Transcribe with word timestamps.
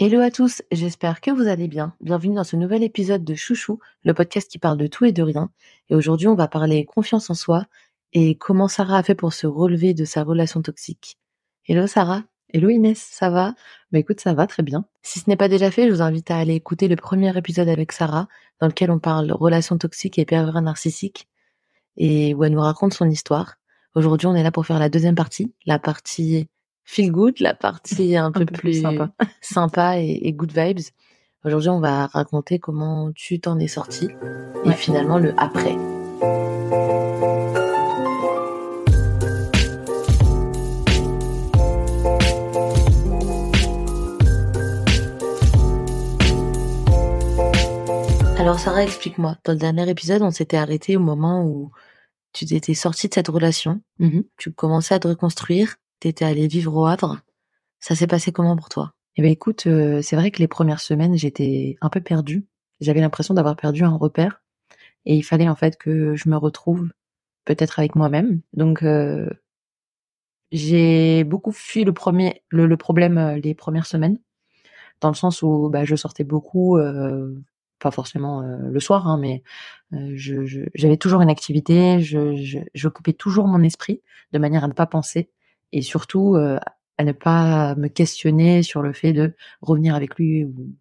Hello 0.00 0.20
à 0.20 0.30
tous, 0.30 0.62
j'espère 0.70 1.20
que 1.20 1.32
vous 1.32 1.48
allez 1.48 1.66
bien. 1.66 1.92
Bienvenue 2.00 2.36
dans 2.36 2.44
ce 2.44 2.54
nouvel 2.54 2.84
épisode 2.84 3.24
de 3.24 3.34
Chouchou, 3.34 3.80
le 4.04 4.14
podcast 4.14 4.48
qui 4.48 4.60
parle 4.60 4.78
de 4.78 4.86
tout 4.86 5.04
et 5.06 5.10
de 5.10 5.24
rien. 5.24 5.50
Et 5.90 5.96
aujourd'hui, 5.96 6.28
on 6.28 6.36
va 6.36 6.46
parler 6.46 6.84
confiance 6.84 7.30
en 7.30 7.34
soi 7.34 7.66
et 8.12 8.36
comment 8.36 8.68
Sarah 8.68 8.98
a 8.98 9.02
fait 9.02 9.16
pour 9.16 9.32
se 9.32 9.48
relever 9.48 9.94
de 9.94 10.04
sa 10.04 10.22
relation 10.22 10.62
toxique. 10.62 11.18
Hello 11.66 11.88
Sarah. 11.88 12.22
Hello 12.54 12.68
Inès, 12.68 12.96
ça 13.10 13.28
va? 13.28 13.56
Bah 13.90 13.98
écoute, 13.98 14.20
ça 14.20 14.34
va 14.34 14.46
très 14.46 14.62
bien. 14.62 14.84
Si 15.02 15.18
ce 15.18 15.28
n'est 15.28 15.36
pas 15.36 15.48
déjà 15.48 15.68
fait, 15.68 15.88
je 15.88 15.94
vous 15.94 16.00
invite 16.00 16.30
à 16.30 16.36
aller 16.36 16.54
écouter 16.54 16.86
le 16.86 16.94
premier 16.94 17.36
épisode 17.36 17.68
avec 17.68 17.90
Sarah, 17.90 18.28
dans 18.60 18.68
lequel 18.68 18.92
on 18.92 19.00
parle 19.00 19.32
relation 19.32 19.78
toxique 19.78 20.16
et 20.20 20.24
pervers 20.24 20.62
narcissique, 20.62 21.26
et 21.96 22.34
où 22.34 22.44
elle 22.44 22.52
nous 22.52 22.60
raconte 22.60 22.94
son 22.94 23.10
histoire. 23.10 23.56
Aujourd'hui, 23.96 24.28
on 24.28 24.36
est 24.36 24.44
là 24.44 24.52
pour 24.52 24.64
faire 24.64 24.78
la 24.78 24.90
deuxième 24.90 25.16
partie, 25.16 25.52
la 25.66 25.80
partie 25.80 26.46
feel 26.88 27.12
good, 27.12 27.38
la 27.40 27.54
partie 27.54 28.16
un, 28.16 28.32
peu, 28.32 28.46
plus, 28.46 28.80
sympa, 28.80 29.10
sympa 29.42 29.98
et, 29.98 30.32
good 30.32 30.52
vibes. 30.52 30.80
Aujourd'hui, 31.44 31.68
on 31.68 31.80
va 31.80 32.06
raconter 32.06 32.58
comment 32.58 33.12
tu 33.14 33.38
t'en 33.40 33.58
es 33.58 33.68
sorti 33.68 34.08
et 34.64 34.72
finalement 34.72 35.18
le 35.18 35.34
après. 35.36 35.76
Alors 48.38 48.58
Sarah, 48.58 48.82
explique-moi. 48.82 49.36
Dans 49.44 49.52
le 49.52 49.58
dernier 49.58 49.88
épisode, 49.90 50.22
on 50.22 50.30
s'était 50.30 50.56
arrêté 50.56 50.96
au 50.96 51.00
moment 51.00 51.44
où 51.44 51.70
tu 52.32 52.46
t'étais 52.46 52.74
sortie 52.74 53.08
de 53.08 53.14
cette 53.14 53.28
relation, 53.28 53.82
mm-hmm. 54.00 54.24
tu 54.38 54.52
commençais 54.52 54.94
à 54.94 54.98
te 54.98 55.08
reconstruire 55.08 55.76
t'étais 56.00 56.24
allé 56.24 56.46
vivre 56.46 56.74
au 56.74 56.86
Havre. 56.86 57.20
Ça 57.80 57.94
s'est 57.94 58.06
passé 58.06 58.32
comment 58.32 58.56
pour 58.56 58.68
toi? 58.68 58.92
Eh 59.16 59.22
ben 59.22 59.30
écoute, 59.30 59.66
euh, 59.66 60.00
c'est 60.02 60.16
vrai 60.16 60.30
que 60.30 60.38
les 60.38 60.48
premières 60.48 60.80
semaines, 60.80 61.16
j'étais 61.16 61.76
un 61.80 61.88
peu 61.90 62.00
perdue. 62.00 62.46
J'avais 62.80 63.00
l'impression 63.00 63.34
d'avoir 63.34 63.56
perdu 63.56 63.82
un 63.82 63.96
repère 63.96 64.42
et 65.06 65.16
il 65.16 65.22
fallait 65.22 65.48
en 65.48 65.56
fait 65.56 65.76
que 65.76 66.14
je 66.14 66.28
me 66.28 66.36
retrouve 66.36 66.88
peut-être 67.44 67.80
avec 67.80 67.96
moi-même. 67.96 68.40
Donc 68.52 68.82
euh, 68.84 69.28
j'ai 70.52 71.24
beaucoup 71.24 71.52
fui 71.52 71.84
le 71.84 71.92
premier 71.92 72.42
le, 72.50 72.76
problème 72.76 73.18
euh, 73.18 73.36
les 73.38 73.54
premières 73.54 73.86
semaines 73.86 74.18
dans 75.00 75.08
le 75.08 75.14
sens 75.14 75.42
où 75.42 75.68
bah, 75.68 75.84
je 75.84 75.96
sortais 75.96 76.24
beaucoup 76.24 76.78
pas 77.78 77.92
forcément 77.92 78.42
le 78.42 78.80
soir, 78.80 79.06
hein, 79.06 79.16
mais 79.16 79.44
j'avais 79.92 80.96
toujours 80.96 81.22
une 81.22 81.30
activité, 81.30 82.00
je, 82.00 82.64
j'occupais 82.74 83.12
toujours 83.12 83.46
mon 83.46 83.62
esprit 83.62 84.02
de 84.32 84.38
manière 84.40 84.64
à 84.64 84.68
ne 84.68 84.72
pas 84.72 84.86
penser 84.86 85.30
et 85.72 85.82
surtout 85.82 86.34
euh, 86.36 86.58
à 86.98 87.04
ne 87.04 87.12
pas 87.12 87.74
me 87.76 87.88
questionner 87.88 88.62
sur 88.62 88.82
le 88.82 88.92
fait 88.92 89.12
de 89.12 89.34
revenir 89.60 89.94
avec 89.94 90.16
lui 90.16 90.44
ou, 90.44 90.74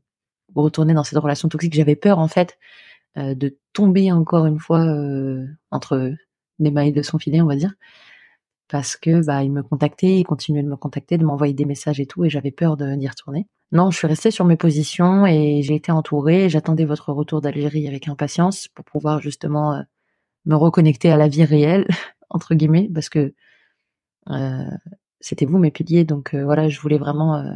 retourner 0.56 0.94
dans 0.96 1.04
cette 1.04 1.20
relation 1.20 1.50
toxique. 1.50 1.76
J'avais 1.76 1.96
peur 1.96 2.18
en 2.20 2.28
fait 2.28 2.58
euh, 3.18 3.36
de 3.36 3.58
tomber 3.74 4.12
encore 4.12 4.48
une 4.48 4.60
fois 4.60 4.86
euh, 4.86 5.46
entre 5.70 6.14
les 6.60 6.72
mailles 6.72 6.94
de 6.94 7.04
son 7.04 7.20
filet, 7.20 7.42
on 7.42 7.46
va 7.46 7.56
dire, 7.56 7.74
parce 8.68 8.96
que 8.98 9.24
bah 9.24 9.44
il 9.44 9.52
me 9.52 9.62
contactait, 9.62 10.20
il 10.20 10.24
continuait 10.24 10.64
de 10.64 10.70
me 10.70 10.78
contacter, 10.78 11.18
de 11.18 11.26
m'envoyer 11.26 11.54
des 11.54 11.66
messages 11.66 12.00
et 12.00 12.08
tout, 12.08 12.26
et 12.26 12.30
j'avais 12.30 12.52
peur 12.52 12.78
d'y 12.78 13.08
retourner. 13.08 13.48
Non, 13.72 13.92
je 13.92 13.98
suis 13.98 14.08
restée 14.08 14.32
sur 14.32 14.46
mes 14.46 14.58
positions 14.58 15.28
et 15.28 15.62
j'ai 15.62 15.76
été 15.76 15.92
entourée. 15.92 16.50
J'attendais 16.50 16.86
votre 16.86 17.12
retour 17.12 17.42
d'Algérie 17.42 17.88
avec 17.88 18.08
impatience 18.08 18.68
pour 18.70 18.86
pouvoir 18.86 19.22
justement 19.22 19.84
me 20.46 20.56
reconnecter 20.56 21.12
à 21.12 21.18
la 21.18 21.28
vie 21.28 21.44
réelle 21.44 21.86
entre 22.30 22.56
guillemets, 22.56 22.90
parce 22.94 23.10
que 23.10 23.20
euh, 23.20 23.34
c'était 25.20 25.46
vous 25.46 25.58
mes 25.58 25.72
piliers, 25.72 26.04
donc 26.04 26.34
euh, 26.34 26.44
voilà, 26.44 26.70
je 26.70 26.80
voulais 26.80 26.98
vraiment, 26.98 27.36
euh, 27.36 27.52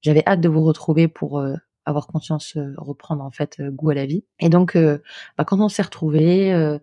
j'avais 0.00 0.22
hâte 0.26 0.40
de 0.40 0.48
vous 0.48 0.62
retrouver 0.62 1.08
pour 1.08 1.44
avoir 1.84 2.06
conscience, 2.06 2.56
reprendre 2.76 3.24
en 3.24 3.30
fait 3.30 3.60
goût 3.60 3.90
à 3.90 3.94
la 3.94 4.06
vie. 4.06 4.24
Et 4.40 4.48
donc, 4.48 4.76
bah, 4.76 5.44
quand 5.44 5.60
on 5.60 5.68
s'est 5.68 5.82
retrouvés, 5.82 6.78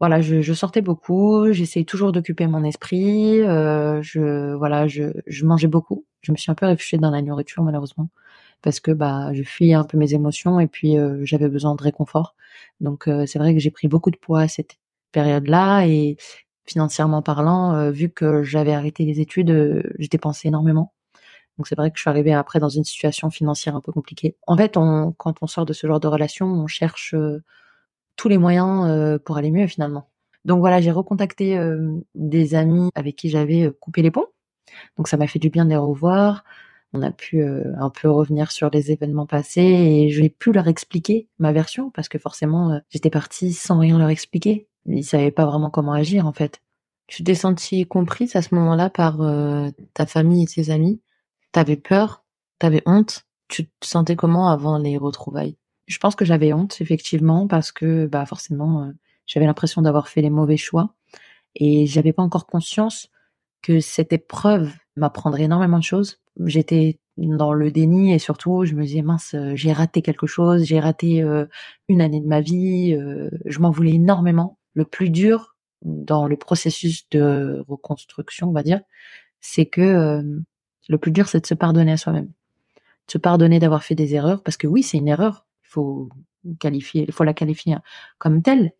voilà, 0.00 0.20
je, 0.20 0.40
je, 0.40 0.52
sortais 0.54 0.80
beaucoup, 0.80 1.52
j'essayais 1.52 1.84
toujours 1.84 2.12
d'occuper 2.12 2.46
mon 2.46 2.64
esprit, 2.64 3.38
je 3.40 4.54
voilà, 4.54 4.88
je, 4.88 5.12
je, 5.26 5.46
mangeais 5.46 5.68
beaucoup. 5.68 6.06
Je 6.22 6.32
me 6.32 6.36
suis 6.36 6.50
un 6.50 6.54
peu 6.54 6.66
réfugiée 6.66 6.98
dans 6.98 7.10
la 7.10 7.22
nourriture 7.22 7.62
malheureusement 7.62 8.08
parce 8.62 8.80
que 8.80 8.90
bah 8.90 9.32
je 9.32 9.42
fuis 9.42 9.72
un 9.74 9.84
peu 9.84 9.96
mes 9.98 10.14
émotions 10.14 10.60
et 10.60 10.66
puis 10.66 10.96
j'avais 11.22 11.48
besoin 11.48 11.74
de 11.76 11.82
réconfort. 11.82 12.34
Donc 12.80 13.08
c'est 13.26 13.38
vrai 13.38 13.54
que 13.54 13.60
j'ai 13.60 13.70
pris 13.70 13.88
beaucoup 13.88 14.10
de 14.10 14.16
poids 14.18 14.42
à 14.42 14.48
cette 14.48 14.76
période-là 15.12 15.86
et 15.86 16.16
financièrement 16.70 17.20
parlant, 17.22 17.74
euh, 17.74 17.90
vu 17.90 18.10
que 18.10 18.42
j'avais 18.42 18.72
arrêté 18.72 19.04
les 19.04 19.20
études, 19.20 19.50
euh, 19.50 19.82
j'ai 19.98 20.08
dépensé 20.08 20.48
énormément. 20.48 20.94
Donc 21.58 21.66
c'est 21.66 21.74
vrai 21.74 21.90
que 21.90 21.96
je 21.96 22.02
suis 22.02 22.10
arrivée 22.10 22.32
après 22.32 22.60
dans 22.60 22.68
une 22.68 22.84
situation 22.84 23.28
financière 23.28 23.76
un 23.76 23.80
peu 23.80 23.92
compliquée. 23.92 24.36
En 24.46 24.56
fait, 24.56 24.74
quand 24.74 25.42
on 25.42 25.46
sort 25.46 25.66
de 25.66 25.72
ce 25.72 25.86
genre 25.86 26.00
de 26.00 26.06
relation, 26.08 26.46
on 26.46 26.66
cherche 26.66 27.12
euh, 27.14 27.42
tous 28.16 28.28
les 28.28 28.38
moyens 28.38 29.18
pour 29.24 29.36
aller 29.36 29.50
mieux 29.50 29.66
finalement. 29.66 30.10
Donc 30.44 30.60
voilà, 30.60 30.80
j'ai 30.80 30.90
recontacté 30.90 31.58
des 32.14 32.54
amis 32.54 32.90
avec 32.94 33.16
qui 33.16 33.30
j'avais 33.30 33.70
coupé 33.80 34.02
les 34.02 34.10
ponts. 34.10 34.26
Donc 34.96 35.08
ça 35.08 35.16
m'a 35.16 35.26
fait 35.26 35.38
du 35.38 35.50
bien 35.50 35.64
de 35.64 35.70
les 35.70 35.76
revoir. 35.76 36.44
On 36.92 37.02
a 37.02 37.10
pu 37.10 37.42
un 37.42 37.90
peu 37.90 38.10
revenir 38.10 38.52
sur 38.52 38.70
les 38.70 38.90
événements 38.92 39.26
passés 39.26 39.62
et 39.62 40.10
j'ai 40.10 40.28
pu 40.28 40.52
leur 40.52 40.68
expliquer 40.68 41.28
ma 41.38 41.52
version 41.52 41.90
parce 41.90 42.08
que 42.08 42.18
forcément 42.18 42.80
j'étais 42.90 43.10
partie 43.10 43.52
sans 43.52 43.78
rien 43.78 43.98
leur 43.98 44.10
expliquer 44.10 44.69
il 44.86 45.04
savait 45.04 45.30
pas 45.30 45.46
vraiment 45.46 45.70
comment 45.70 45.92
agir 45.92 46.26
en 46.26 46.32
fait. 46.32 46.60
Tu 47.06 47.24
t'es 47.24 47.34
sentie 47.34 47.86
comprise 47.86 48.36
à 48.36 48.42
ce 48.42 48.54
moment-là 48.54 48.88
par 48.90 49.20
euh, 49.20 49.68
ta 49.94 50.06
famille 50.06 50.44
et 50.44 50.46
tes 50.46 50.70
amis? 50.70 51.00
T'avais 51.52 51.76
peur? 51.76 52.24
T'avais 52.58 52.82
honte? 52.86 53.26
Tu 53.48 53.66
te 53.66 53.86
sentais 53.86 54.16
comment 54.16 54.48
avant 54.48 54.78
les 54.78 54.96
retrouvailles? 54.96 55.56
Je 55.86 55.98
pense 55.98 56.14
que 56.14 56.24
j'avais 56.24 56.52
honte 56.52 56.80
effectivement 56.80 57.48
parce 57.48 57.72
que 57.72 58.06
bah 58.06 58.24
forcément 58.26 58.84
euh, 58.84 58.92
j'avais 59.26 59.46
l'impression 59.46 59.82
d'avoir 59.82 60.08
fait 60.08 60.22
les 60.22 60.30
mauvais 60.30 60.56
choix 60.56 60.94
et 61.56 61.86
j'avais 61.86 62.12
pas 62.12 62.22
encore 62.22 62.46
conscience 62.46 63.08
que 63.62 63.80
cette 63.80 64.12
épreuve 64.12 64.72
m'apprendrait 64.96 65.44
énormément 65.44 65.78
de 65.78 65.84
choses. 65.84 66.20
J'étais 66.44 67.00
dans 67.16 67.52
le 67.52 67.72
déni 67.72 68.14
et 68.14 68.20
surtout 68.20 68.64
je 68.64 68.74
me 68.74 68.84
disais 68.84 69.02
mince 69.02 69.34
j'ai 69.54 69.72
raté 69.72 70.00
quelque 70.00 70.28
chose, 70.28 70.62
j'ai 70.64 70.78
raté 70.78 71.22
euh, 71.22 71.46
une 71.88 72.00
année 72.00 72.20
de 72.20 72.28
ma 72.28 72.40
vie, 72.40 72.96
je 73.46 73.58
m'en 73.58 73.70
voulais 73.70 73.94
énormément 73.94 74.59
le 74.80 74.86
plus 74.86 75.10
dur 75.10 75.56
dans 75.82 76.26
le 76.26 76.36
processus 76.36 77.08
de 77.10 77.62
reconstruction, 77.68 78.48
on 78.48 78.52
va 78.52 78.62
dire, 78.62 78.80
c'est 79.40 79.66
que 79.66 79.80
euh, 79.82 80.40
le 80.88 80.98
plus 80.98 81.12
dur, 81.12 81.28
c'est 81.28 81.40
de 81.40 81.46
se 81.46 81.54
pardonner 81.54 81.92
à 81.92 81.96
soi-même. 81.98 82.26
De 83.06 83.12
se 83.12 83.18
pardonner 83.18 83.58
d'avoir 83.58 83.84
fait 83.84 83.94
des 83.94 84.14
erreurs, 84.14 84.42
parce 84.42 84.56
que 84.56 84.66
oui, 84.66 84.82
c'est 84.82 84.96
une 84.96 85.08
erreur. 85.08 85.46
Il 85.64 85.68
faut 85.68 86.08
qualifier, 86.58 87.04
il 87.06 87.12
faut 87.12 87.24
la 87.24 87.34
qualifier 87.34 87.76
comme 88.18 88.42
telle. 88.42 88.72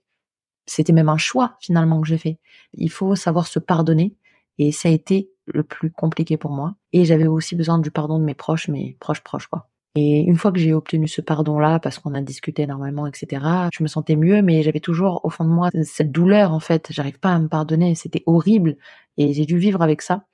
C'était 0.65 0.95
même 0.95 1.11
un 1.11 1.19
choix 1.19 1.57
finalement 1.61 2.01
que 2.01 2.09
j'ai 2.09 2.19
fait. 2.19 2.39
Il 2.75 2.91
faut 2.91 3.15
savoir 3.15 3.47
se 3.47 3.59
pardonner, 3.59 4.17
et 4.59 4.73
ça 4.73 4.89
a 4.89 4.93
été 4.93 5.31
le 5.47 5.65
plus 5.65 5.91
compliqué 5.91 6.39
pour 6.39 6.51
moi. 6.51 6.77
Et 6.95 7.05
j'avais 7.05 7.27
aussi 7.27 7.57
besoin 7.57 7.79
du 7.79 7.91
pardon 7.91 8.19
de 8.19 8.25
mes 8.25 8.35
proches, 8.35 8.69
mes 8.69 8.97
proches 9.01 9.23
proches 9.23 9.49
quoi. 9.49 9.69
Et 9.97 10.21
une 10.21 10.37
fois 10.37 10.53
que 10.53 10.59
j'ai 10.59 10.73
obtenu 10.73 11.09
ce 11.09 11.21
pardon-là, 11.21 11.81
parce 11.81 11.99
qu'on 11.99 12.15
a 12.15 12.21
discuté 12.21 12.63
énormément, 12.63 13.07
etc., 13.07 13.45
je 13.73 13.83
me 13.83 13.89
sentais 13.89 14.17
mieux, 14.17 14.41
mais 14.43 14.63
j'avais 14.63 14.81
toujours 14.81 15.21
au 15.25 15.31
fond 15.31 15.45
de 15.45 15.51
moi 15.51 15.71
cette 15.83 16.13
douleur, 16.13 16.53
en 16.53 16.61
fait. 16.61 16.89
J'arrive 16.91 17.19
pas 17.19 17.35
à 17.35 17.39
me 17.41 17.49
pardonner, 17.49 17.95
c'était 17.97 18.23
horrible, 18.27 18.77
et 19.17 19.33
j'ai 19.33 19.47
dû 19.47 19.59
vivre 19.59 19.83
avec 19.83 20.03
ça. 20.03 20.25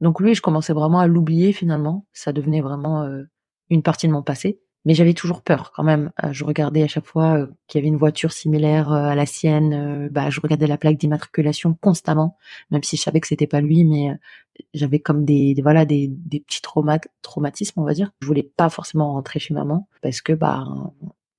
Donc 0.00 0.20
lui, 0.20 0.34
je 0.34 0.42
commençais 0.42 0.72
vraiment 0.72 1.00
à 1.00 1.06
l'oublier 1.06 1.52
finalement. 1.52 2.06
Ça 2.12 2.32
devenait 2.32 2.60
vraiment 2.62 3.02
euh, 3.02 3.24
une 3.70 3.82
partie 3.82 4.08
de 4.08 4.12
mon 4.12 4.22
passé 4.22 4.60
mais 4.84 4.94
j'avais 4.94 5.14
toujours 5.14 5.42
peur 5.42 5.72
quand 5.74 5.82
même. 5.84 6.10
Euh, 6.24 6.32
je 6.32 6.44
regardais 6.44 6.82
à 6.82 6.88
chaque 6.88 7.06
fois 7.06 7.38
euh, 7.38 7.46
qu'il 7.66 7.78
y 7.78 7.82
avait 7.82 7.88
une 7.88 7.96
voiture 7.96 8.32
similaire 8.32 8.92
euh, 8.92 9.06
à 9.06 9.14
la 9.14 9.26
sienne. 9.26 10.08
bah, 10.10 10.30
je 10.30 10.40
regardais 10.40 10.66
la 10.66 10.78
plaque 10.78 10.98
d'immatriculation 10.98 11.74
constamment, 11.80 12.36
même 12.70 12.82
si 12.82 12.96
je 12.96 13.02
savais 13.02 13.20
que 13.20 13.26
c'était 13.26 13.46
pas 13.46 13.60
lui, 13.60 13.84
mais 13.84 14.16
j'avais 14.74 14.98
comme 14.98 15.24
des, 15.24 15.54
voilà 15.62 15.84
des, 15.84 16.08
des 16.08 16.40
petits 16.40 16.60
traumatismes, 17.22 17.80
on 17.80 17.84
va 17.84 17.94
dire. 17.94 18.12
Je 18.20 18.26
voulais 18.26 18.42
pas 18.42 18.68
forcément 18.68 19.12
rentrer 19.12 19.38
chez 19.38 19.54
maman 19.54 19.88
parce 20.02 20.20
que 20.20 20.32
bah 20.32 20.66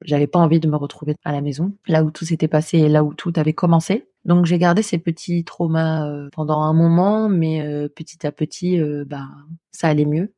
j'avais 0.04 0.28
pas 0.28 0.40
envie 0.40 0.60
de 0.60 0.68
me 0.68 0.76
retrouver 0.76 1.16
à 1.24 1.32
la 1.32 1.42
maison, 1.42 1.74
là 1.88 2.04
où 2.04 2.12
tout 2.12 2.26
s'était 2.26 2.50
passé 2.50 2.78
et 2.80 2.90
là 2.90 3.04
où 3.04 3.14
tout 3.14 3.32
avait 3.36 3.54
commencé. 3.54 4.08
Donc 4.26 4.46
j'ai 4.46 4.58
gardé 4.58 4.82
ces 4.82 4.98
petits 4.98 5.44
traumas 5.44 6.08
pendant 6.34 6.62
un 6.62 6.74
moment, 6.74 7.30
mais 7.30 7.90
petit 7.96 8.26
à 8.26 8.32
petit, 8.32 8.80
bah 9.06 9.28
ça 9.72 9.88
allait 9.88 10.06
mieux 10.06 10.34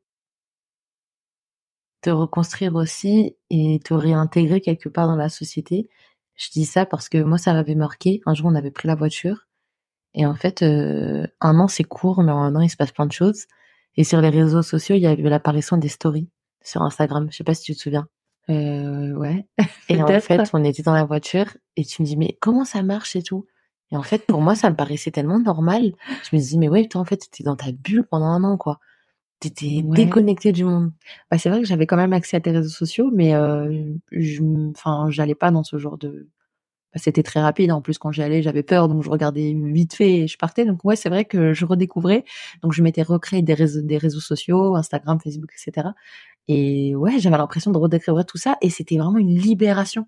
te 2.06 2.10
reconstruire 2.10 2.76
aussi 2.76 3.36
et 3.50 3.80
te 3.84 3.92
réintégrer 3.92 4.60
quelque 4.60 4.88
part 4.88 5.08
dans 5.08 5.16
la 5.16 5.28
société. 5.28 5.88
Je 6.36 6.50
dis 6.50 6.64
ça 6.64 6.86
parce 6.86 7.08
que 7.08 7.18
moi, 7.18 7.36
ça 7.36 7.52
m'avait 7.52 7.74
marqué. 7.74 8.20
Un 8.26 8.34
jour, 8.34 8.46
on 8.46 8.54
avait 8.54 8.70
pris 8.70 8.86
la 8.86 8.94
voiture 8.94 9.46
et 10.14 10.24
en 10.24 10.34
fait, 10.34 10.62
euh, 10.62 11.26
un 11.40 11.58
an, 11.58 11.68
c'est 11.68 11.84
court, 11.84 12.22
mais 12.22 12.30
en 12.30 12.38
un 12.38 12.54
an, 12.54 12.60
il 12.60 12.70
se 12.70 12.76
passe 12.76 12.92
plein 12.92 13.06
de 13.06 13.12
choses. 13.12 13.46
Et 13.96 14.04
sur 14.04 14.20
les 14.20 14.30
réseaux 14.30 14.62
sociaux, 14.62 14.94
il 14.94 15.02
y 15.02 15.06
avait 15.06 15.28
l'apparition 15.28 15.76
des 15.76 15.88
stories 15.88 16.30
sur 16.62 16.82
Instagram. 16.82 17.28
Je 17.30 17.36
sais 17.36 17.44
pas 17.44 17.54
si 17.54 17.64
tu 17.64 17.74
te 17.74 17.80
souviens. 17.80 18.06
Euh, 18.48 19.12
ouais. 19.14 19.46
Et 19.88 20.00
en 20.00 20.20
fait, 20.20 20.40
on 20.52 20.62
était 20.62 20.82
dans 20.82 20.94
la 20.94 21.04
voiture 21.04 21.56
et 21.74 21.84
tu 21.84 22.02
me 22.02 22.06
dis, 22.06 22.16
mais 22.16 22.38
comment 22.40 22.64
ça 22.64 22.82
marche 22.82 23.16
et 23.16 23.22
tout? 23.22 23.46
Et 23.90 23.96
en 23.96 24.04
fait, 24.04 24.24
pour 24.24 24.40
moi, 24.40 24.54
ça 24.54 24.70
me 24.70 24.76
paraissait 24.76 25.10
tellement 25.10 25.40
normal. 25.40 25.92
Je 26.22 26.36
me 26.36 26.40
dis, 26.40 26.56
mais 26.56 26.68
ouais, 26.68 26.86
toi, 26.86 27.00
en 27.00 27.04
fait, 27.04 27.16
t'étais 27.16 27.42
dans 27.42 27.56
ta 27.56 27.72
bulle 27.72 28.06
pendant 28.08 28.26
un 28.26 28.44
an, 28.44 28.56
quoi. 28.56 28.78
T'étais 29.40 29.82
déconnecté 29.82 30.52
du 30.52 30.64
monde. 30.64 30.92
Bah, 31.30 31.36
c'est 31.36 31.50
vrai 31.50 31.60
que 31.60 31.66
j'avais 31.66 31.86
quand 31.86 31.96
même 31.96 32.14
accès 32.14 32.38
à 32.38 32.40
tes 32.40 32.52
réseaux 32.52 32.70
sociaux, 32.70 33.10
mais 33.14 33.34
euh, 33.34 33.92
je, 34.10 34.42
enfin, 34.70 35.08
j'allais 35.10 35.34
pas 35.34 35.50
dans 35.50 35.62
ce 35.62 35.76
genre 35.76 35.98
de. 35.98 36.28
Bah, 36.94 37.00
c'était 37.02 37.22
très 37.22 37.40
rapide. 37.40 37.70
En 37.70 37.82
plus, 37.82 37.98
quand 37.98 38.12
j'y 38.12 38.22
allais, 38.22 38.40
j'avais 38.42 38.62
peur, 38.62 38.88
donc 38.88 39.02
je 39.02 39.10
regardais 39.10 39.54
vite 39.54 39.94
fait 39.94 40.20
et 40.20 40.26
je 40.26 40.38
partais. 40.38 40.64
Donc 40.64 40.84
ouais, 40.84 40.96
c'est 40.96 41.10
vrai 41.10 41.26
que 41.26 41.52
je 41.52 41.66
redécouvrais. 41.66 42.24
Donc 42.62 42.72
je 42.72 42.82
m'étais 42.82 43.02
recréé 43.02 43.42
des 43.42 43.54
réseaux, 43.54 43.82
des 43.82 43.98
réseaux 43.98 44.20
sociaux, 44.20 44.74
Instagram, 44.76 45.18
Facebook, 45.22 45.50
etc. 45.52 45.88
Et 46.48 46.94
ouais, 46.96 47.18
j'avais 47.18 47.36
l'impression 47.36 47.72
de 47.72 47.78
redécouvrir 47.78 48.24
tout 48.26 48.38
ça, 48.38 48.56
et 48.62 48.70
c'était 48.70 48.96
vraiment 48.96 49.18
une 49.18 49.36
libération. 49.36 50.06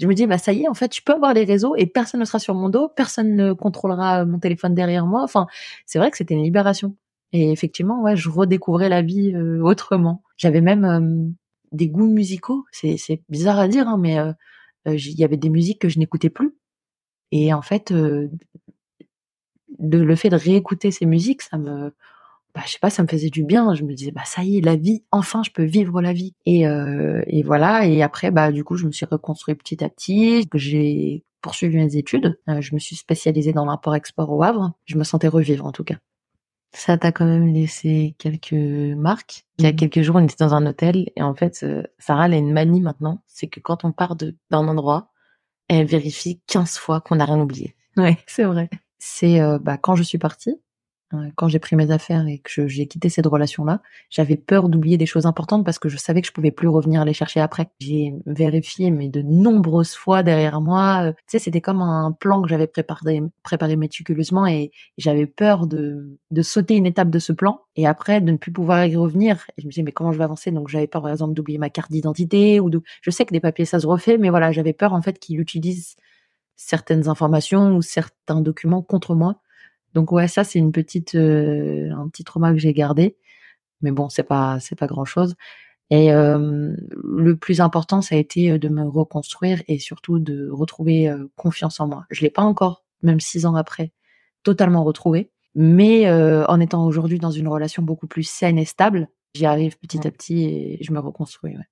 Je 0.00 0.06
me 0.06 0.14
dis, 0.14 0.26
bah 0.26 0.38
ça 0.38 0.52
y 0.52 0.62
est, 0.62 0.68
en 0.68 0.74
fait, 0.74 0.94
je 0.94 1.02
peux 1.02 1.12
avoir 1.14 1.34
les 1.34 1.44
réseaux 1.44 1.74
et 1.76 1.86
personne 1.86 2.20
ne 2.20 2.24
sera 2.24 2.38
sur 2.38 2.54
mon 2.54 2.68
dos, 2.68 2.88
personne 2.88 3.34
ne 3.36 3.52
contrôlera 3.52 4.24
mon 4.24 4.38
téléphone 4.38 4.74
derrière 4.74 5.06
moi. 5.06 5.22
Enfin, 5.22 5.46
c'est 5.86 5.98
vrai 5.98 6.10
que 6.10 6.16
c'était 6.16 6.34
une 6.34 6.42
libération. 6.44 6.96
Et 7.32 7.50
effectivement, 7.50 8.02
ouais, 8.02 8.16
je 8.16 8.28
redécouvrais 8.28 8.88
la 8.88 9.02
vie 9.02 9.32
euh, 9.34 9.60
autrement. 9.62 10.22
J'avais 10.36 10.60
même 10.60 10.84
euh, 10.84 11.30
des 11.72 11.88
goûts 11.88 12.10
musicaux. 12.10 12.64
C'est, 12.72 13.22
bizarre 13.28 13.58
à 13.58 13.68
dire, 13.68 13.88
hein, 13.88 13.98
mais 13.98 14.18
euh, 14.18 14.32
il 14.86 15.18
y 15.18 15.24
avait 15.24 15.38
des 15.38 15.48
musiques 15.48 15.80
que 15.80 15.88
je 15.88 15.98
n'écoutais 15.98 16.30
plus. 16.30 16.54
Et 17.30 17.54
en 17.54 17.62
fait, 17.62 17.92
de, 17.92 18.30
le 19.78 20.16
fait 20.16 20.28
de 20.28 20.36
réécouter 20.36 20.90
ces 20.90 21.06
musiques, 21.06 21.40
ça 21.40 21.56
me, 21.56 21.94
bah, 22.54 22.60
je 22.66 22.72
sais 22.72 22.78
pas, 22.78 22.90
ça 22.90 23.02
me 23.02 23.08
faisait 23.08 23.30
du 23.30 23.44
bien. 23.44 23.74
Je 23.74 23.84
me 23.84 23.94
disais, 23.94 24.10
bah 24.10 24.24
ça 24.26 24.44
y 24.44 24.58
est, 24.58 24.60
la 24.60 24.76
vie, 24.76 25.04
enfin, 25.10 25.42
je 25.42 25.50
peux 25.50 25.64
vivre 25.64 26.02
la 26.02 26.12
vie. 26.12 26.34
Et, 26.44 26.64
et 26.64 27.42
voilà. 27.42 27.86
Et 27.86 28.02
après, 28.02 28.30
bah 28.30 28.52
du 28.52 28.64
coup, 28.64 28.76
je 28.76 28.86
me 28.86 28.92
suis 28.92 29.06
reconstruit 29.06 29.54
petit 29.54 29.82
à 29.82 29.88
petit. 29.88 30.46
J'ai 30.54 31.24
poursuivi 31.40 31.76
mes 31.76 31.96
études. 31.96 32.38
je 32.46 32.74
me 32.74 32.78
suis 32.78 32.96
spécialisée 32.96 33.54
dans 33.54 33.64
l'import-export 33.64 34.30
au 34.30 34.42
Havre. 34.42 34.72
Je 34.84 34.98
me 34.98 35.04
sentais 35.04 35.28
revivre 35.28 35.64
en 35.64 35.72
tout 35.72 35.84
cas. 35.84 35.96
Ça 36.74 36.96
t'a 36.96 37.12
quand 37.12 37.26
même 37.26 37.52
laissé 37.52 38.14
quelques 38.18 38.52
marques. 38.52 39.44
Il 39.58 39.64
y 39.64 39.68
a 39.68 39.72
mmh. 39.72 39.76
quelques 39.76 40.02
jours, 40.02 40.16
on 40.16 40.24
était 40.24 40.36
dans 40.38 40.54
un 40.54 40.66
hôtel 40.66 41.10
et 41.16 41.22
en 41.22 41.34
fait, 41.34 41.60
euh, 41.62 41.82
Sarah, 41.98 42.26
elle 42.26 42.34
a 42.34 42.38
une 42.38 42.52
manie 42.52 42.80
maintenant. 42.80 43.22
C'est 43.26 43.46
que 43.46 43.60
quand 43.60 43.84
on 43.84 43.92
part 43.92 44.16
d'un 44.16 44.32
endroit, 44.68 45.10
elle 45.68 45.86
vérifie 45.86 46.40
15 46.46 46.78
fois 46.78 47.00
qu'on 47.00 47.16
n'a 47.16 47.26
rien 47.26 47.40
oublié. 47.40 47.76
Ouais, 47.96 48.18
c'est 48.26 48.44
vrai. 48.44 48.70
C'est 48.98 49.40
euh, 49.40 49.58
bah, 49.58 49.76
quand 49.76 49.96
je 49.96 50.02
suis 50.02 50.18
partie, 50.18 50.61
quand 51.36 51.48
j'ai 51.48 51.58
pris 51.58 51.76
mes 51.76 51.90
affaires 51.90 52.26
et 52.26 52.38
que 52.38 52.66
j'ai 52.66 52.86
quitté 52.86 53.08
cette 53.08 53.26
relation-là, 53.26 53.82
j'avais 54.10 54.36
peur 54.36 54.68
d'oublier 54.68 54.96
des 54.96 55.06
choses 55.06 55.26
importantes 55.26 55.64
parce 55.64 55.78
que 55.78 55.88
je 55.88 55.96
savais 55.96 56.22
que 56.22 56.28
je 56.28 56.32
pouvais 56.32 56.50
plus 56.50 56.68
revenir 56.68 57.04
les 57.04 57.12
chercher 57.12 57.40
après. 57.40 57.70
J'ai 57.80 58.14
vérifié, 58.26 58.90
mais 58.90 59.08
de 59.08 59.22
nombreuses 59.22 59.94
fois 59.94 60.22
derrière 60.22 60.60
moi, 60.60 61.08
euh, 61.08 61.12
tu 61.12 61.22
sais, 61.28 61.38
c'était 61.38 61.60
comme 61.60 61.82
un 61.82 62.12
plan 62.12 62.42
que 62.42 62.48
j'avais 62.48 62.66
préparé, 62.66 63.22
préparé 63.42 63.76
méticuleusement 63.76 64.46
et 64.46 64.70
j'avais 64.98 65.26
peur 65.26 65.66
de, 65.66 66.18
de 66.30 66.42
sauter 66.42 66.76
une 66.76 66.86
étape 66.86 67.10
de 67.10 67.18
ce 67.18 67.32
plan 67.32 67.60
et 67.76 67.86
après 67.86 68.20
de 68.20 68.32
ne 68.32 68.36
plus 68.36 68.52
pouvoir 68.52 68.84
y 68.86 68.96
revenir. 68.96 69.44
Et 69.56 69.62
je 69.62 69.66
me 69.66 69.70
disais, 69.70 69.82
mais 69.82 69.92
comment 69.92 70.12
je 70.12 70.18
vais 70.18 70.24
avancer? 70.24 70.50
Donc 70.50 70.68
j'avais 70.68 70.86
peur, 70.86 71.02
par 71.02 71.10
exemple, 71.10 71.34
d'oublier 71.34 71.58
ma 71.58 71.70
carte 71.70 71.90
d'identité 71.90 72.60
ou 72.60 72.70
de, 72.70 72.82
je 73.02 73.10
sais 73.10 73.24
que 73.24 73.32
des 73.32 73.40
papiers 73.40 73.64
ça 73.64 73.80
se 73.80 73.86
refait, 73.86 74.18
mais 74.18 74.30
voilà, 74.30 74.52
j'avais 74.52 74.72
peur 74.72 74.92
en 74.92 75.02
fait 75.02 75.18
qu'il 75.18 75.40
utilise 75.40 75.96
certaines 76.56 77.08
informations 77.08 77.76
ou 77.76 77.82
certains 77.82 78.40
documents 78.40 78.82
contre 78.82 79.14
moi 79.14 79.41
donc 79.94 80.12
ouais, 80.12 80.28
ça 80.28 80.44
c'est 80.44 80.58
une 80.58 80.72
petite 80.72 81.14
euh, 81.14 81.90
un 81.92 82.08
petit 82.08 82.24
trauma 82.24 82.52
que 82.52 82.58
j'ai 82.58 82.72
gardé, 82.72 83.16
mais 83.80 83.90
bon, 83.92 84.08
c'est 84.08 84.22
pas 84.22 84.58
c'est 84.60 84.76
pas 84.76 84.86
grand 84.86 85.04
chose. 85.04 85.34
Et 85.90 86.10
le 86.10 87.34
plus 87.34 87.60
important, 87.60 88.00
ça 88.00 88.14
a 88.14 88.18
été 88.18 88.58
de 88.58 88.68
me 88.70 88.82
reconstruire 88.88 89.62
et 89.68 89.78
surtout 89.78 90.18
de 90.18 90.48
retrouver 90.50 91.14
confiance 91.36 91.80
en 91.80 91.86
moi. 91.86 92.06
Je 92.10 92.22
l'ai 92.22 92.30
pas 92.30 92.40
encore, 92.40 92.86
même 93.02 93.20
six 93.20 93.44
ans 93.44 93.56
après, 93.56 93.92
totalement 94.42 94.84
retrouvé, 94.84 95.30
mais 95.54 96.10
en 96.10 96.60
étant 96.60 96.86
aujourd'hui 96.86 97.18
dans 97.18 97.30
une 97.30 97.46
relation 97.46 97.82
beaucoup 97.82 98.06
plus 98.06 98.22
saine 98.22 98.56
et 98.56 98.64
stable, 98.64 99.08
j'y 99.34 99.44
arrive 99.44 99.76
petit 99.78 100.06
à 100.06 100.10
petit 100.10 100.44
et 100.44 100.78
je 100.80 100.92
me 100.94 100.98
reconstruis. 100.98 101.58
Ouais. 101.58 101.68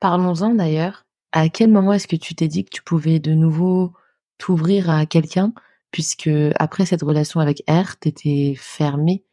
Parlons-en 0.00 0.54
d'ailleurs. 0.54 1.04
À 1.32 1.50
quel 1.50 1.70
moment 1.70 1.92
est-ce 1.92 2.08
que 2.08 2.16
tu 2.16 2.34
t'es 2.34 2.48
dit 2.48 2.64
que 2.64 2.70
tu 2.70 2.82
pouvais 2.82 3.18
de 3.18 3.34
nouveau 3.34 3.92
t'ouvrir 4.38 4.88
à 4.88 5.04
quelqu'un? 5.04 5.52
Puisque 5.90 6.30
après 6.56 6.86
cette 6.86 7.02
relation 7.02 7.40
avec 7.40 7.62
R, 7.68 7.96
t'étais 7.98 8.54
fermée. 8.56 9.24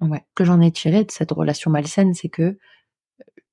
Ouais. 0.00 0.24
Que 0.34 0.44
j'en 0.44 0.60
ai 0.60 0.72
tiré 0.72 1.04
de 1.04 1.10
cette 1.10 1.30
relation 1.30 1.70
malsaine, 1.70 2.14
c'est 2.14 2.28
que 2.28 2.58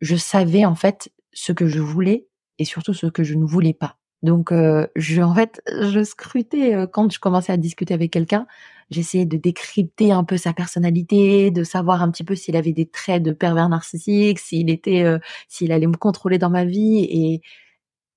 je 0.01 0.15
savais 0.15 0.65
en 0.65 0.75
fait 0.75 1.11
ce 1.31 1.51
que 1.51 1.67
je 1.67 1.79
voulais 1.79 2.27
et 2.57 2.65
surtout 2.65 2.93
ce 2.93 3.07
que 3.07 3.23
je 3.23 3.35
ne 3.35 3.45
voulais 3.45 3.73
pas. 3.73 3.97
Donc, 4.21 4.51
euh, 4.51 4.85
je, 4.95 5.21
en 5.21 5.33
fait, 5.33 5.61
je 5.81 6.03
scrutais 6.03 6.75
euh, 6.75 6.87
quand 6.87 7.11
je 7.11 7.19
commençais 7.19 7.53
à 7.53 7.57
discuter 7.57 7.93
avec 7.93 8.11
quelqu'un. 8.11 8.47
J'essayais 8.91 9.25
de 9.25 9.37
décrypter 9.37 10.11
un 10.11 10.23
peu 10.23 10.35
sa 10.35 10.51
personnalité, 10.51 11.51
de 11.51 11.63
savoir 11.63 12.01
un 12.01 12.11
petit 12.11 12.23
peu 12.23 12.35
s'il 12.35 12.57
avait 12.57 12.73
des 12.73 12.87
traits 12.87 13.23
de 13.23 13.31
pervers 13.31 13.69
narcissique, 13.69 14.39
s'il 14.39 14.69
était, 14.69 15.03
euh, 15.03 15.19
s'il 15.47 15.71
allait 15.71 15.87
me 15.87 15.95
contrôler 15.95 16.37
dans 16.37 16.49
ma 16.49 16.65
vie. 16.65 17.05
Et 17.09 17.41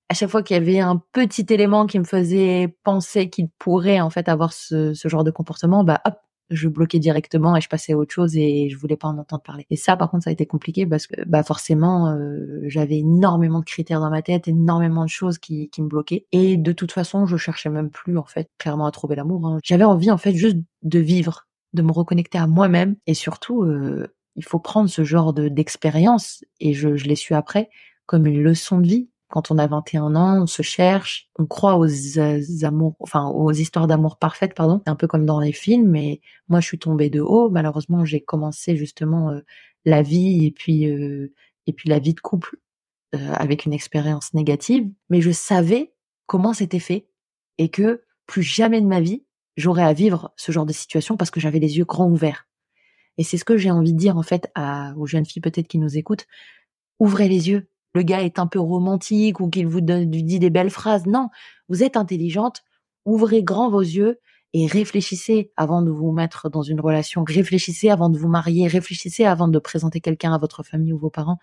à 0.09 0.13
chaque 0.13 0.29
fois 0.29 0.43
qu'il 0.43 0.55
y 0.55 0.59
avait 0.59 0.79
un 0.79 1.01
petit 1.11 1.45
élément 1.49 1.87
qui 1.87 1.99
me 1.99 2.03
faisait 2.03 2.75
penser 2.83 3.29
qu'il 3.29 3.49
pourrait 3.57 4.01
en 4.01 4.09
fait 4.09 4.29
avoir 4.29 4.53
ce, 4.53 4.93
genre 5.05 5.23
de 5.23 5.31
comportement, 5.31 5.83
bah 5.83 6.01
hop, 6.05 6.15
je 6.49 6.67
bloquais 6.67 6.99
directement 6.99 7.55
et 7.55 7.61
je 7.61 7.69
passais 7.69 7.93
à 7.93 7.97
autre 7.97 8.13
chose 8.13 8.35
et 8.35 8.69
je 8.69 8.77
voulais 8.77 8.97
pas 8.97 9.07
en 9.07 9.17
entendre 9.17 9.41
parler. 9.41 9.65
Et 9.69 9.75
ça, 9.75 9.95
par 9.95 10.11
contre, 10.11 10.25
ça 10.25 10.29
a 10.29 10.33
été 10.33 10.45
compliqué 10.45 10.85
parce 10.85 11.07
que 11.07 11.15
bah 11.25 11.41
forcément, 11.43 12.09
euh, 12.09 12.61
j'avais 12.63 12.99
énormément 12.99 13.59
de 13.59 13.65
critères 13.65 14.01
dans 14.01 14.09
ma 14.09 14.21
tête, 14.21 14.47
énormément 14.47 15.03
de 15.03 15.09
choses 15.09 15.37
qui, 15.37 15.69
qui 15.69 15.81
me 15.81 15.87
bloquaient. 15.87 16.27
Et 16.31 16.57
de 16.57 16.71
toute 16.73 16.91
façon, 16.91 17.25
je 17.25 17.37
cherchais 17.37 17.69
même 17.69 17.89
plus 17.89 18.17
en 18.17 18.25
fait 18.25 18.49
clairement 18.59 18.85
à 18.85 18.91
trouver 18.91 19.15
l'amour. 19.15 19.47
Hein. 19.47 19.59
J'avais 19.63 19.85
envie 19.85 20.11
en 20.11 20.17
fait 20.17 20.33
juste 20.33 20.57
de 20.83 20.99
vivre, 20.99 21.47
de 21.73 21.81
me 21.81 21.91
reconnecter 21.91 22.37
à 22.37 22.45
moi-même 22.45 22.97
et 23.07 23.13
surtout, 23.13 23.63
euh, 23.63 24.07
il 24.35 24.43
faut 24.43 24.59
prendre 24.59 24.89
ce 24.89 25.03
genre 25.03 25.33
de 25.33 25.47
d'expérience 25.47 26.43
et 26.59 26.73
je, 26.73 26.95
je 26.95 27.05
l'ai 27.05 27.15
su 27.15 27.33
après 27.33 27.69
comme 28.05 28.27
une 28.27 28.41
leçon 28.43 28.79
de 28.79 28.87
vie 28.87 29.09
quand 29.33 29.49
on 29.49 29.57
a 29.57 29.65
21 29.65 30.15
ans, 30.15 30.43
on 30.43 30.45
se 30.45 30.61
cherche, 30.61 31.27
on 31.39 31.47
croit 31.47 31.79
aux 31.79 31.87
amours, 32.65 32.95
enfin 32.99 33.29
aux 33.29 33.51
histoires 33.51 33.87
d'amour 33.87 34.17
parfaites, 34.17 34.53
pardon, 34.53 34.83
un 34.85 34.95
peu 34.95 35.07
comme 35.07 35.25
dans 35.25 35.39
les 35.39 35.51
films. 35.51 35.89
Mais 35.89 36.21
moi, 36.49 36.59
je 36.59 36.67
suis 36.67 36.77
tombée 36.77 37.09
de 37.09 37.19
haut. 37.19 37.49
Malheureusement, 37.49 38.05
j'ai 38.05 38.21
commencé 38.21 38.77
justement 38.77 39.31
euh, 39.31 39.39
la 39.85 40.03
vie 40.03 40.45
et 40.45 40.51
puis 40.51 40.87
euh, 40.87 41.33
et 41.65 41.73
puis 41.73 41.89
la 41.89 41.97
vie 41.97 42.13
de 42.13 42.19
couple 42.19 42.57
euh, 43.15 43.33
avec 43.33 43.65
une 43.65 43.73
expérience 43.73 44.35
négative. 44.35 44.87
Mais 45.09 45.19
je 45.19 45.31
savais 45.31 45.95
comment 46.27 46.53
c'était 46.53 46.77
fait 46.77 47.07
et 47.57 47.69
que 47.69 48.03
plus 48.27 48.43
jamais 48.43 48.81
de 48.81 48.87
ma 48.87 49.01
vie 49.01 49.23
j'aurais 49.57 49.83
à 49.83 49.93
vivre 49.93 50.31
ce 50.35 50.51
genre 50.51 50.67
de 50.67 50.73
situation 50.73 51.17
parce 51.17 51.31
que 51.31 51.39
j'avais 51.39 51.57
les 51.57 51.79
yeux 51.79 51.85
grands 51.85 52.07
ouverts. 52.07 52.47
Et 53.17 53.23
c'est 53.23 53.37
ce 53.37 53.45
que 53.45 53.57
j'ai 53.57 53.71
envie 53.71 53.93
de 53.93 53.97
dire 53.97 54.15
en 54.15 54.23
fait 54.23 54.51
aux 54.95 55.07
jeunes 55.07 55.25
filles 55.25 55.41
peut-être 55.41 55.67
qui 55.67 55.79
nous 55.79 55.97
écoutent. 55.97 56.27
Ouvrez 56.99 57.27
les 57.27 57.49
yeux, 57.49 57.67
le 57.93 58.03
gars 58.03 58.21
est 58.21 58.39
un 58.39 58.47
peu 58.47 58.59
romantique 58.59 59.39
ou 59.39 59.49
qu'il 59.49 59.67
vous 59.67 59.81
donne, 59.81 60.09
dit 60.09 60.39
des 60.39 60.49
belles 60.49 60.69
phrases. 60.69 61.05
Non, 61.05 61.29
vous 61.69 61.83
êtes 61.83 61.97
intelligente, 61.97 62.63
ouvrez 63.05 63.43
grand 63.43 63.69
vos 63.69 63.81
yeux 63.81 64.19
et 64.53 64.67
réfléchissez 64.67 65.51
avant 65.57 65.81
de 65.81 65.91
vous 65.91 66.11
mettre 66.11 66.49
dans 66.49 66.61
une 66.61 66.79
relation. 66.79 67.23
Réfléchissez 67.23 67.89
avant 67.89 68.09
de 68.09 68.17
vous 68.17 68.29
marier, 68.29 68.67
réfléchissez 68.67 69.25
avant 69.25 69.47
de 69.47 69.59
présenter 69.59 69.99
quelqu'un 69.99 70.33
à 70.33 70.37
votre 70.37 70.63
famille 70.63 70.93
ou 70.93 70.99
vos 70.99 71.09
parents. 71.09 71.39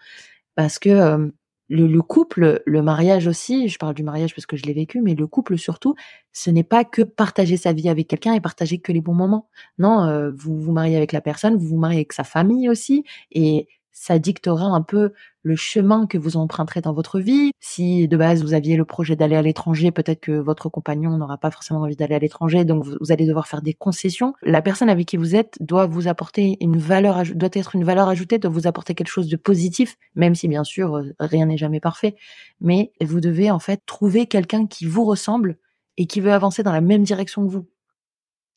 Parce 0.54 0.78
que 0.78 0.90
euh, 0.90 1.28
le, 1.68 2.02
couple, 2.02 2.62
le 2.66 2.82
mariage 2.82 3.26
aussi, 3.26 3.68
je 3.68 3.78
parle 3.78 3.94
du 3.94 4.02
mariage 4.02 4.34
parce 4.34 4.46
que 4.46 4.56
je 4.56 4.64
l'ai 4.64 4.72
vécu, 4.72 5.00
mais 5.00 5.14
le 5.14 5.26
couple 5.26 5.58
surtout, 5.58 5.94
ce 6.32 6.50
n'est 6.50 6.64
pas 6.64 6.84
que 6.84 7.02
partager 7.02 7.56
sa 7.56 7.72
vie 7.72 7.88
avec 7.88 8.08
quelqu'un 8.08 8.34
et 8.34 8.40
partager 8.40 8.78
que 8.78 8.92
les 8.92 9.00
bons 9.00 9.14
moments. 9.14 9.48
Non, 9.78 10.04
euh, 10.04 10.30
vous 10.34 10.60
vous 10.60 10.72
mariez 10.72 10.96
avec 10.96 11.12
la 11.12 11.20
personne, 11.20 11.56
vous 11.56 11.66
vous 11.66 11.78
mariez 11.78 11.98
avec 11.98 12.12
sa 12.12 12.24
famille 12.24 12.68
aussi, 12.68 13.04
et 13.30 13.68
ça 14.00 14.18
dictera 14.18 14.64
un 14.64 14.80
peu 14.80 15.12
le 15.42 15.56
chemin 15.56 16.06
que 16.06 16.16
vous 16.16 16.38
emprunterez 16.38 16.80
dans 16.80 16.94
votre 16.94 17.20
vie. 17.20 17.52
Si 17.60 18.08
de 18.08 18.16
base 18.16 18.42
vous 18.42 18.54
aviez 18.54 18.78
le 18.78 18.86
projet 18.86 19.14
d'aller 19.14 19.36
à 19.36 19.42
l'étranger, 19.42 19.90
peut-être 19.90 20.20
que 20.20 20.32
votre 20.32 20.70
compagnon 20.70 21.18
n'aura 21.18 21.36
pas 21.36 21.50
forcément 21.50 21.82
envie 21.82 21.96
d'aller 21.96 22.14
à 22.14 22.18
l'étranger, 22.18 22.64
donc 22.64 22.82
vous, 22.82 23.12
allez 23.12 23.26
devoir 23.26 23.46
faire 23.46 23.60
des 23.60 23.74
concessions. 23.74 24.32
La 24.40 24.62
personne 24.62 24.88
avec 24.88 25.06
qui 25.06 25.18
vous 25.18 25.36
êtes 25.36 25.58
doit 25.60 25.84
vous 25.84 26.08
apporter 26.08 26.56
une 26.62 26.78
valeur, 26.78 27.24
doit 27.34 27.50
être 27.52 27.76
une 27.76 27.84
valeur 27.84 28.08
ajoutée, 28.08 28.38
doit 28.38 28.50
vous 28.50 28.66
apporter 28.66 28.94
quelque 28.94 29.10
chose 29.10 29.28
de 29.28 29.36
positif, 29.36 29.98
même 30.14 30.34
si 30.34 30.48
bien 30.48 30.64
sûr 30.64 30.96
euh, 30.96 31.14
rien 31.20 31.44
n'est 31.44 31.58
jamais 31.58 31.80
parfait. 31.80 32.16
Mais 32.62 32.92
vous 33.02 33.20
devez 33.20 33.50
en 33.50 33.58
fait 33.58 33.82
trouver 33.84 34.24
quelqu'un 34.24 34.66
qui 34.66 34.86
vous 34.86 35.04
ressemble 35.04 35.58
et 35.98 36.06
qui 36.06 36.22
veut 36.22 36.32
avancer 36.32 36.62
dans 36.62 36.72
la 36.72 36.80
même 36.80 37.02
direction 37.02 37.46
que 37.46 37.52
vous. 37.52 37.68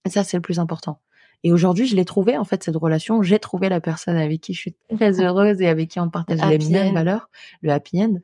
Et 0.05 0.09
ça, 0.09 0.23
c'est 0.23 0.37
le 0.37 0.41
plus 0.41 0.59
important. 0.59 1.01
Et 1.43 1.51
aujourd'hui, 1.51 1.85
je 1.85 1.95
l'ai 1.95 2.05
trouvé 2.05 2.37
en 2.37 2.45
fait 2.45 2.63
cette 2.63 2.75
relation. 2.75 3.21
J'ai 3.21 3.39
trouvé 3.39 3.69
la 3.69 3.81
personne 3.81 4.15
avec 4.15 4.41
qui 4.41 4.53
je 4.53 4.59
suis 4.59 4.75
très 4.95 5.21
heureuse 5.21 5.61
et 5.61 5.67
avec 5.67 5.89
qui 5.89 5.99
on 5.99 6.09
partage 6.09 6.39
les 6.49 6.57
mêmes 6.69 6.93
valeurs, 6.93 7.29
le 7.61 7.71
happy 7.71 8.01
end. 8.01 8.15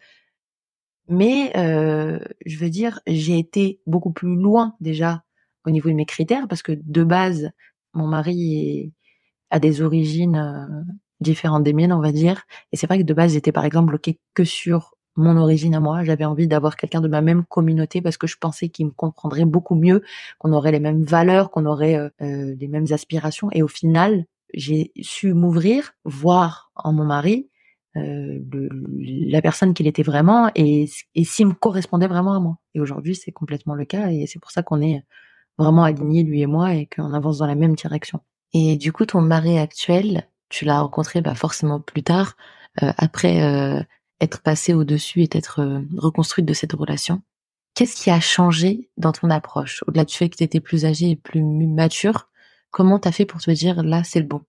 Mais 1.10 1.52
euh, 1.58 2.20
je 2.46 2.58
veux 2.58 2.70
dire, 2.70 3.02
j'ai 3.08 3.38
été 3.38 3.82
beaucoup 3.88 4.12
plus 4.12 4.36
loin 4.36 4.76
déjà 4.80 5.24
au 5.66 5.72
niveau 5.72 5.90
de 5.90 5.96
mes 5.96 6.06
critères 6.06 6.48
parce 6.48 6.62
que 6.62 6.72
de 6.72 7.04
base, 7.04 7.52
mon 7.94 8.08
mari 8.08 8.94
a 9.50 9.60
des 9.60 9.82
origines 9.82 10.36
euh, 10.36 10.84
différentes 11.20 11.64
des 11.64 11.74
miennes, 11.74 11.92
on 11.92 12.02
va 12.02 12.12
dire. 12.12 12.44
Et 12.72 12.78
c'est 12.78 12.88
vrai 12.88 13.00
que 13.00 13.04
de 13.04 13.14
base, 13.14 13.34
j'étais 13.34 13.52
par 13.52 13.66
exemple 13.66 13.88
bloquée 13.88 14.20
que 14.34 14.44
sur 14.44 14.96
mon 15.20 15.38
origine 15.38 15.76
à 15.76 15.80
moi. 15.80 16.04
J'avais 16.04 16.26
envie 16.26 16.48
d'avoir 16.48 16.76
quelqu'un 16.76 17.02
de 17.02 17.08
ma 17.08 17.22
même 17.22 17.44
communauté 17.46 18.02
parce 18.02 18.18
que 18.18 18.28
je 18.28 18.38
pensais 18.38 18.70
qu'il 18.70 18.88
me 18.88 18.92
comprendrait 18.92 19.46
beaucoup 19.46 19.76
mieux, 19.76 20.04
qu'on 20.40 20.54
aurait 20.54 20.72
les 20.72 20.80
mêmes 20.80 21.04
valeurs, 21.04 21.52
qu'on 21.52 21.66
aurait 21.66 21.96
euh, 21.96 22.10
euh, 22.22 22.56
les 22.60 22.68
mêmes 22.68 22.88
aspirations. 22.92 23.50
Et 23.52 23.62
au 23.62 23.68
final, 23.68 24.26
j'ai 24.54 24.92
su 25.02 25.34
m'ouvrir, 25.34 25.94
voir 26.06 26.72
en 26.76 26.94
mon 26.94 27.06
mari 27.06 27.50
euh, 27.98 28.40
la 28.92 29.42
personne 29.42 29.74
qu'il 29.74 29.88
était 29.88 30.04
vraiment 30.04 30.50
et, 30.56 30.90
et 31.16 31.24
s'il 31.24 31.48
me 31.48 31.54
correspondait 31.54 32.08
vraiment 32.08 32.34
à 32.34 32.40
moi. 32.40 32.58
Et 32.74 32.80
aujourd'hui, 32.80 33.16
c'est 33.16 33.32
complètement 33.32 33.76
le 33.76 33.86
cas 33.86 34.10
et 34.10 34.26
c'est 34.26 34.40
pour 34.40 34.52
ça 34.52 34.64
qu'on 34.64 34.82
est 34.82 35.04
vraiment 35.58 35.84
alignés, 35.84 36.24
lui 36.24 36.42
et 36.42 36.48
moi, 36.48 36.74
et 36.74 36.88
qu'on 36.88 37.14
avance 37.14 37.40
dans 37.40 37.48
la 37.48 37.56
même 37.56 37.76
direction. 37.76 38.22
Et 38.54 38.78
du 38.78 38.94
coup, 38.94 39.06
ton 39.06 39.22
mari 39.22 39.60
actuel, 39.60 40.28
tu 40.48 40.66
l'as 40.66 40.80
rencontré 40.80 41.22
bah, 41.22 41.36
forcément 41.36 41.82
plus 41.82 42.02
tard, 42.02 42.38
après 42.78 43.86
être 44.22 44.42
passé 44.42 44.74
au-dessus 44.74 45.22
et 45.22 45.30
être 45.32 45.62
euh, 45.62 45.82
reconstruite 45.98 46.46
de 46.46 46.54
cette 46.54 46.74
relation. 46.74 47.22
Qu'est-ce 47.76 47.96
qui 47.96 48.10
a 48.10 48.20
changé 48.20 48.90
dans 48.98 49.12
ton 49.12 49.30
approche 49.30 49.84
Au-delà 49.88 50.06
du 50.06 50.16
fait 50.16 50.30
que 50.30 50.38
tu 50.38 50.44
étais 50.44 50.60
plus 50.60 50.86
âgée 50.86 51.12
et 51.12 51.16
plus 51.16 51.44
mature, 51.44 52.30
comment 52.72 53.00
t'as 53.00 53.12
fait 53.12 53.26
pour 53.26 53.42
te 53.42 53.52
dire 53.52 53.84
là, 53.84 54.04
c'est 54.04 54.20
le 54.20 54.26
bon? 54.26 54.42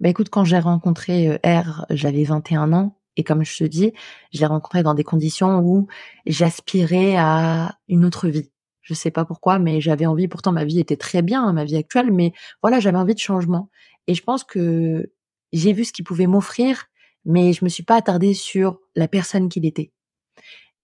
Bah 0.00 0.08
écoute, 0.10 0.28
quand 0.28 0.44
j'ai 0.44 0.58
rencontré 0.58 1.40
R, 1.44 1.86
j'avais 1.90 2.24
21 2.24 2.72
ans. 2.72 2.98
Et 3.16 3.24
comme 3.24 3.44
je 3.44 3.56
te 3.56 3.64
dis, 3.64 3.92
je 4.32 4.40
l'ai 4.40 4.46
rencontré 4.46 4.82
dans 4.82 4.94
des 4.94 5.04
conditions 5.04 5.60
où 5.60 5.88
j'aspirais 6.26 7.16
à 7.16 7.78
une 7.88 8.04
autre 8.04 8.28
vie. 8.28 8.50
Je 8.82 8.94
sais 8.94 9.10
pas 9.10 9.24
pourquoi, 9.24 9.58
mais 9.58 9.80
j'avais 9.80 10.06
envie. 10.06 10.28
Pourtant, 10.28 10.52
ma 10.52 10.64
vie 10.64 10.78
était 10.78 10.96
très 10.96 11.22
bien, 11.22 11.52
ma 11.52 11.64
vie 11.64 11.76
actuelle, 11.76 12.12
mais 12.12 12.32
voilà, 12.62 12.78
j'avais 12.78 12.98
envie 12.98 13.14
de 13.14 13.18
changement. 13.18 13.70
Et 14.06 14.14
je 14.14 14.22
pense 14.22 14.44
que 14.44 15.10
j'ai 15.52 15.72
vu 15.72 15.84
ce 15.84 15.92
qu'il 15.92 16.04
pouvait 16.04 16.26
m'offrir, 16.26 16.84
mais 17.26 17.52
je 17.52 17.64
me 17.64 17.68
suis 17.68 17.82
pas 17.82 17.96
attardée 17.96 18.34
sur 18.34 18.80
la 18.94 19.08
personne 19.08 19.48
qu'il 19.48 19.66
était. 19.66 19.92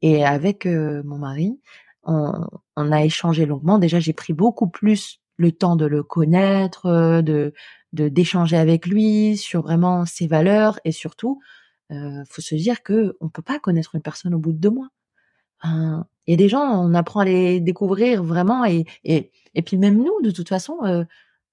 Et 0.03 0.25
avec 0.25 0.67
euh, 0.67 1.03
mon 1.05 1.19
mari, 1.19 1.61
on, 2.05 2.33
on, 2.77 2.93
a 2.93 3.05
échangé 3.05 3.47
longuement. 3.47 3.79
Déjà, 3.79 4.01
j'ai 4.01 4.13
pris 4.13 4.33
beaucoup 4.33 4.69
plus 4.69 5.21
le 5.37 5.53
temps 5.53 5.77
de 5.77 5.87
le 5.87 6.03
connaître, 6.03 6.87
euh, 6.87 7.23
de 7.23 7.55
de 7.93 8.09
d'échanger 8.09 8.57
avec 8.57 8.87
lui 8.87 9.37
sur 9.37 9.63
vraiment 9.63 10.07
ses 10.07 10.27
valeurs 10.27 10.81
et 10.85 10.93
surtout, 10.93 11.41
euh, 11.93 12.25
faut 12.29 12.43
se 12.43 12.55
dire 12.55 12.83
que 12.83 13.17
on 13.21 13.29
peut 13.29 13.43
pas 13.43 13.59
connaître 13.59 13.95
une 13.95 14.03
personne 14.03 14.35
au 14.35 14.39
bout 14.39 14.53
de 14.53 14.59
deux 14.59 14.71
mois. 14.71 14.89
Hein, 15.63 16.07
et 16.27 16.37
des 16.37 16.49
gens, 16.49 16.63
on 16.63 16.95
apprend 16.95 17.21
à 17.21 17.25
les 17.27 17.61
découvrir 17.61 18.23
vraiment 18.25 18.65
et 18.65 18.85
et 19.05 19.31
et 19.55 19.63
puis 19.63 19.77
même 19.79 19.99
nous, 19.99 20.21
de 20.23 20.31
toute 20.31 20.49
façon, 20.49 20.79
euh, 20.85 21.05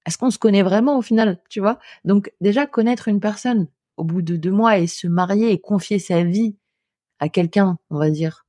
est-ce 0.06 0.18
qu'on 0.18 0.30
se 0.30 0.38
connaît 0.38 0.62
vraiment 0.62 0.98
au 0.98 1.02
final, 1.02 1.40
tu 1.50 1.60
vois? 1.60 1.78
Donc 2.04 2.32
déjà 2.40 2.66
connaître 2.66 3.08
une 3.08 3.20
personne 3.20 3.68
au 4.00 4.04
bout 4.04 4.22
de 4.22 4.36
deux 4.36 4.50
mois 4.50 4.78
et 4.78 4.86
se 4.86 5.06
marier 5.06 5.52
et 5.52 5.60
confier 5.60 5.98
sa 5.98 6.24
vie 6.24 6.56
à 7.18 7.28
quelqu'un, 7.28 7.78
on 7.90 7.98
va 7.98 8.10
dire, 8.10 8.46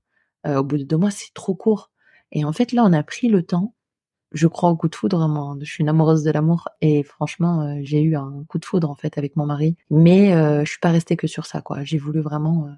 euh, 0.47 0.57
au 0.59 0.63
bout 0.63 0.77
de 0.77 0.83
deux 0.83 0.97
mois, 0.97 1.11
c'est 1.11 1.33
trop 1.33 1.55
court. 1.55 1.91
Et 2.31 2.45
en 2.45 2.53
fait 2.53 2.71
là, 2.71 2.83
on 2.85 2.93
a 2.93 3.03
pris 3.03 3.27
le 3.27 3.43
temps. 3.43 3.75
Je 4.31 4.47
crois 4.47 4.69
au 4.69 4.77
coup 4.77 4.87
de 4.87 4.95
foudre, 4.95 5.27
moi, 5.27 5.57
je 5.59 5.69
suis 5.69 5.81
une 5.81 5.89
amoureuse 5.89 6.23
de 6.23 6.31
l'amour 6.31 6.69
et 6.79 7.03
franchement, 7.03 7.61
euh, 7.63 7.79
j'ai 7.83 8.01
eu 8.01 8.15
un 8.15 8.45
coup 8.47 8.59
de 8.59 8.65
foudre 8.65 8.89
en 8.89 8.95
fait 8.95 9.17
avec 9.17 9.35
mon 9.35 9.45
mari. 9.45 9.75
Mais 9.89 10.33
euh, 10.33 10.63
je 10.63 10.69
suis 10.69 10.79
pas 10.79 10.91
restée 10.91 11.17
que 11.17 11.27
sur 11.27 11.45
ça, 11.45 11.61
quoi. 11.61 11.83
J'ai 11.83 11.97
voulu 11.97 12.21
vraiment 12.21 12.69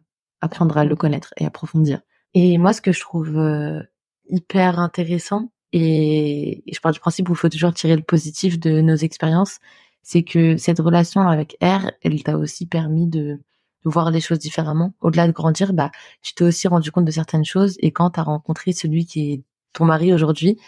apprendre 0.41 0.77
à 0.77 0.83
le 0.83 0.95
connaître 0.95 1.33
et 1.37 1.45
approfondir. 1.45 2.01
Et 2.33 2.57
moi, 2.57 2.73
ce 2.73 2.81
que 2.81 2.91
je 2.91 2.99
trouve 2.99 3.37
euh, 3.37 3.81
hyper 4.27 4.79
intéressant, 4.79 5.51
et, 5.71 6.63
je 6.71 6.79
parle 6.79 6.93
du 6.93 6.99
principe 6.99 7.29
où 7.29 7.33
il 7.33 7.37
faut 7.37 7.49
toujours 7.49 7.73
tirer 7.73 7.95
le 7.95 8.03
positif 8.03 8.59
de 8.59 8.81
nos 8.81 8.95
expériences, 8.95 9.59
c'est 10.03 10.23
que 10.23 10.57
cette 10.57 10.79
relation 10.79 11.21
avec 11.27 11.57
R, 11.61 11.91
elle 12.03 12.21
t'a 12.23 12.37
aussi 12.37 12.65
permis 12.65 13.07
de, 13.07 13.39
de, 13.85 13.89
voir 13.89 14.11
les 14.11 14.21
choses 14.21 14.39
différemment. 14.39 14.93
Au-delà 15.01 15.27
de 15.27 15.31
grandir, 15.31 15.73
bah, 15.73 15.91
tu 16.21 16.33
t'es 16.33 16.43
aussi 16.43 16.67
rendu 16.67 16.91
compte 16.91 17.05
de 17.05 17.11
certaines 17.11 17.45
choses. 17.45 17.77
Et 17.79 17.91
quand 17.91 18.11
tu 18.11 18.19
as 18.19 18.23
rencontré 18.23 18.73
celui 18.73 19.05
qui 19.05 19.31
est 19.31 19.43
ton 19.71 19.85
mari 19.85 20.13
aujourd'hui, 20.13 20.59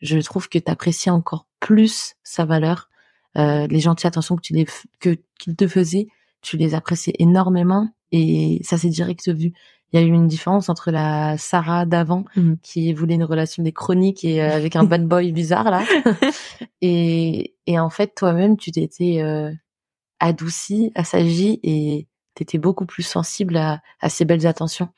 je 0.00 0.18
trouve 0.18 0.48
que 0.48 0.58
tu 0.58 0.70
apprécies 0.70 1.10
encore 1.10 1.46
plus 1.60 2.16
sa 2.24 2.44
valeur. 2.44 2.90
Euh, 3.38 3.66
les 3.68 3.80
gentilles 3.80 4.08
attentions 4.08 4.36
que 4.36 4.42
tu 4.42 4.52
les 4.52 4.66
que 5.00 5.16
qu'il 5.38 5.56
te 5.56 5.66
faisait, 5.66 6.08
tu 6.42 6.56
les 6.56 6.74
apprécies 6.74 7.14
énormément 7.18 7.88
et 8.10 8.60
ça 8.62 8.76
s'est 8.76 8.88
direct 8.90 9.28
vu. 9.28 9.52
Il 9.92 10.00
y 10.00 10.02
a 10.02 10.06
eu 10.06 10.10
une 10.10 10.26
différence 10.26 10.68
entre 10.68 10.90
la 10.90 11.36
Sarah 11.36 11.84
d'avant 11.84 12.24
mmh. 12.36 12.54
qui 12.62 12.92
voulait 12.94 13.14
une 13.14 13.24
relation 13.24 13.62
des 13.62 13.72
chroniques 13.72 14.24
et 14.24 14.42
euh, 14.42 14.54
avec 14.54 14.74
un 14.76 14.84
bad 14.84 15.06
boy 15.06 15.32
bizarre 15.32 15.70
là. 15.70 15.84
Et, 16.84 17.54
et 17.66 17.78
en 17.78 17.90
fait 17.90 18.12
toi-même 18.16 18.56
tu 18.56 18.72
t'étais 18.72 19.22
euh, 19.22 19.52
adouci 20.18 20.90
assagi 20.96 21.60
et 21.62 22.08
t'étais 22.34 22.58
beaucoup 22.58 22.86
plus 22.86 23.04
sensible 23.04 23.56
à, 23.56 23.80
à 24.00 24.08
ces 24.08 24.24
belles 24.24 24.48
attentions. 24.48 24.88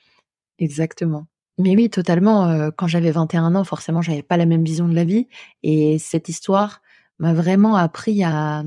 Exactement. 0.58 1.26
Mais 1.58 1.76
oui 1.76 1.90
totalement 1.90 2.46
euh, 2.46 2.70
quand 2.74 2.86
j'avais 2.86 3.10
21 3.10 3.54
ans 3.54 3.64
forcément 3.64 4.00
j'avais 4.00 4.22
pas 4.22 4.38
la 4.38 4.46
même 4.46 4.64
vision 4.64 4.88
de 4.88 4.94
la 4.94 5.04
vie 5.04 5.28
et 5.62 5.98
cette 5.98 6.30
histoire 6.30 6.80
m'a 7.18 7.34
vraiment 7.34 7.76
appris 7.76 8.24
à 8.24 8.64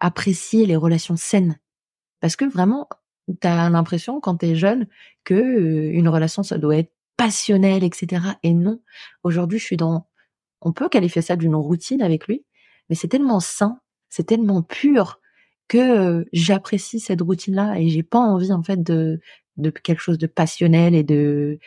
apprécier 0.00 0.66
les 0.66 0.76
relations 0.76 1.16
saines 1.16 1.56
parce 2.20 2.36
que 2.36 2.44
vraiment 2.44 2.88
t'as 3.40 3.68
l'impression 3.68 4.20
quand 4.20 4.36
t'es 4.36 4.54
jeune 4.54 4.86
que 5.24 5.34
euh, 5.34 5.90
une 5.92 6.08
relation 6.08 6.42
ça 6.42 6.58
doit 6.58 6.76
être 6.76 6.92
passionnel, 7.16 7.82
etc. 7.82 8.22
Et 8.42 8.52
non, 8.52 8.80
aujourd'hui 9.22 9.58
je 9.58 9.64
suis 9.64 9.76
dans, 9.76 10.06
on 10.60 10.72
peut 10.72 10.88
qualifier 10.88 11.22
ça 11.22 11.36
d'une 11.36 11.54
routine 11.54 12.02
avec 12.02 12.26
lui, 12.26 12.44
mais 12.88 12.94
c'est 12.94 13.08
tellement 13.08 13.40
sain, 13.40 13.80
c'est 14.10 14.24
tellement 14.24 14.62
pur 14.62 15.20
que 15.68 15.78
euh, 15.78 16.24
j'apprécie 16.32 17.00
cette 17.00 17.22
routine-là 17.22 17.78
et 17.80 17.88
j'ai 17.88 18.02
pas 18.02 18.18
envie 18.18 18.52
en 18.52 18.62
fait 18.62 18.82
de 18.82 19.20
de 19.56 19.70
quelque 19.70 20.00
chose 20.00 20.18
de 20.18 20.26
passionnel 20.26 20.94
et 20.94 21.02
de, 21.02 21.58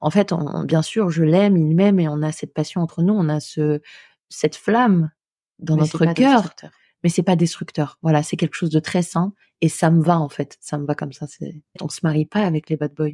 en 0.00 0.10
fait, 0.10 0.32
bien 0.64 0.82
sûr, 0.82 1.10
je 1.10 1.22
l'aime, 1.24 1.56
il 1.56 1.74
m'aime 1.74 2.00
et 2.00 2.08
on 2.08 2.22
a 2.22 2.32
cette 2.32 2.54
passion 2.54 2.80
entre 2.80 3.02
nous, 3.02 3.14
on 3.14 3.28
a 3.28 3.40
ce 3.40 3.80
cette 4.28 4.56
flamme 4.56 5.10
dans 5.58 5.76
notre 5.76 6.06
cœur 6.14 6.54
mais 7.02 7.10
c'est 7.10 7.22
pas 7.22 7.36
destructeur. 7.36 7.98
Voilà, 8.02 8.22
c'est 8.22 8.36
quelque 8.36 8.54
chose 8.54 8.70
de 8.70 8.80
très 8.80 9.02
sain 9.02 9.32
et 9.60 9.68
ça 9.68 9.90
me 9.90 10.02
va 10.02 10.18
en 10.18 10.28
fait, 10.28 10.56
ça 10.60 10.78
me 10.78 10.86
va 10.86 10.94
comme 10.94 11.12
ça. 11.12 11.26
C'est, 11.26 11.62
on 11.80 11.88
se 11.88 12.00
marie 12.02 12.26
pas 12.26 12.44
avec 12.44 12.68
les 12.70 12.76
bad 12.76 12.94
boys. 12.94 13.10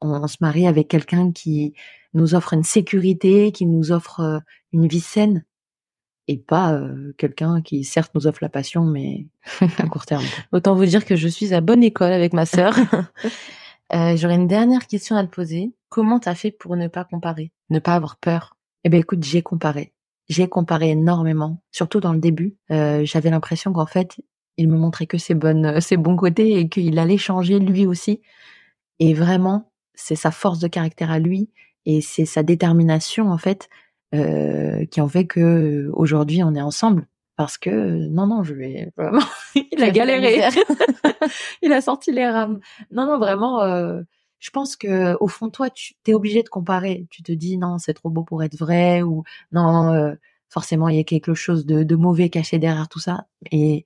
On, 0.00 0.26
se 0.26 0.36
marie 0.40 0.66
avec 0.66 0.88
quelqu'un 0.88 1.32
qui 1.32 1.74
nous 2.12 2.34
offre 2.34 2.52
une 2.52 2.64
sécurité, 2.64 3.50
qui 3.50 3.66
nous 3.66 3.92
offre 3.92 4.20
euh, 4.20 4.38
une 4.72 4.86
vie 4.86 5.00
saine 5.00 5.44
et 6.28 6.36
pas 6.36 6.74
euh, 6.74 7.14
quelqu'un 7.16 7.62
qui 7.62 7.84
certes 7.84 8.14
nous 8.14 8.26
offre 8.26 8.40
la 8.42 8.48
passion, 8.48 8.84
mais 8.84 9.26
à 9.78 9.86
court 9.86 10.06
terme. 10.06 10.24
Autant 10.52 10.74
vous 10.74 10.84
dire 10.84 11.04
que 11.04 11.16
je 11.16 11.28
suis 11.28 11.54
à 11.54 11.60
bonne 11.60 11.82
école 11.82 12.12
avec 12.12 12.32
ma 12.32 12.46
sœur. 12.46 12.76
euh, 13.94 14.16
J'aurais 14.16 14.34
une 14.34 14.48
dernière 14.48 14.86
question 14.86 15.16
à 15.16 15.24
te 15.24 15.34
poser. 15.34 15.72
Comment 15.88 16.20
t'as 16.20 16.34
fait 16.34 16.50
pour 16.50 16.76
ne 16.76 16.88
pas 16.88 17.04
comparer, 17.04 17.52
ne 17.70 17.78
pas 17.78 17.94
avoir 17.94 18.16
peur? 18.16 18.56
Eh 18.84 18.88
ben 18.88 19.00
écoute, 19.00 19.24
j'ai 19.24 19.42
comparé 19.42 19.92
j'ai 20.28 20.48
comparé 20.48 20.90
énormément, 20.90 21.62
surtout 21.70 22.00
dans 22.00 22.12
le 22.12 22.18
début. 22.18 22.56
Euh, 22.70 23.04
J'avais 23.04 23.30
l'impression 23.30 23.72
qu'en 23.72 23.86
fait, 23.86 24.16
il 24.56 24.68
me 24.68 24.76
montrait 24.76 25.06
que 25.06 25.18
ses 25.18 25.34
bonnes, 25.34 25.80
ses 25.80 25.96
bons 25.96 26.16
côtés 26.16 26.58
et 26.58 26.68
qu'il 26.68 26.98
allait 26.98 27.18
changer 27.18 27.58
lui 27.58 27.86
aussi. 27.86 28.20
Et 28.98 29.14
vraiment, 29.14 29.70
c'est 29.94 30.16
sa 30.16 30.30
force 30.30 30.58
de 30.58 30.68
caractère 30.68 31.10
à 31.10 31.18
lui 31.18 31.50
et 31.84 32.00
c'est 32.00 32.24
sa 32.24 32.42
détermination 32.42 33.30
en 33.30 33.38
fait 33.38 33.68
euh, 34.14 34.84
qui 34.86 35.00
en 35.00 35.08
fait 35.08 35.26
que 35.26 35.90
aujourd'hui 35.92 36.42
on 36.42 36.54
est 36.54 36.62
ensemble. 36.62 37.06
Parce 37.36 37.58
que 37.58 38.08
non 38.08 38.26
non, 38.26 38.42
je 38.42 38.54
vais 38.54 38.90
vraiment, 38.96 39.24
il 39.54 39.82
a 39.82 39.90
galéré, 39.90 40.40
il 41.62 41.72
a 41.72 41.80
sorti 41.80 42.12
les 42.12 42.26
rames. 42.26 42.60
Non 42.90 43.06
non, 43.06 43.18
vraiment. 43.18 43.62
Euh, 43.62 44.00
je 44.38 44.50
pense 44.50 44.76
que 44.76 45.16
au 45.20 45.28
fond 45.28 45.50
toi 45.50 45.70
tu 45.70 45.94
es 46.06 46.14
obligé 46.14 46.42
de 46.42 46.48
comparer. 46.48 47.06
Tu 47.10 47.22
te 47.22 47.32
dis 47.32 47.58
non 47.58 47.78
c'est 47.78 47.94
trop 47.94 48.10
beau 48.10 48.24
pour 48.24 48.42
être 48.42 48.56
vrai 48.56 49.02
ou 49.02 49.24
non 49.52 49.92
euh, 49.92 50.14
forcément 50.48 50.88
il 50.88 50.96
y 50.96 51.00
a 51.00 51.04
quelque 51.04 51.34
chose 51.34 51.66
de, 51.66 51.82
de, 51.82 51.96
mauvais 51.96 52.28
caché 52.30 52.58
derrière 52.58 52.88
tout 52.88 53.00
ça. 53.00 53.26
Et 53.52 53.84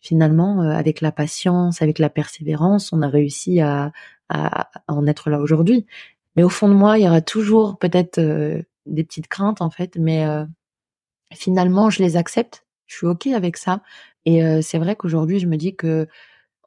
finalement 0.00 0.62
euh, 0.62 0.70
avec 0.70 1.00
la 1.00 1.12
patience 1.12 1.82
avec 1.82 1.98
la 1.98 2.10
persévérance 2.10 2.92
on 2.92 3.02
a 3.02 3.08
réussi 3.08 3.60
à, 3.60 3.92
à, 4.28 4.70
en 4.88 5.06
être 5.06 5.30
là 5.30 5.40
aujourd'hui. 5.40 5.86
Mais 6.36 6.42
au 6.42 6.48
fond 6.48 6.68
de 6.68 6.74
moi 6.74 6.98
il 6.98 7.04
y 7.04 7.08
aura 7.08 7.20
toujours 7.20 7.78
peut-être 7.78 8.18
euh, 8.18 8.62
des 8.86 9.04
petites 9.04 9.28
craintes 9.28 9.60
en 9.62 9.70
fait. 9.70 9.96
Mais 9.96 10.26
finalement 11.32 11.90
je 11.90 12.02
les 12.02 12.16
accepte. 12.16 12.66
Je 12.86 12.96
suis 12.96 13.06
ok 13.06 13.28
avec 13.28 13.56
ça. 13.56 13.82
Et 14.24 14.62
c'est 14.62 14.78
vrai 14.78 14.96
qu'aujourd'hui 14.96 15.38
je 15.38 15.46
me 15.46 15.56
dis 15.56 15.76
que 15.76 16.08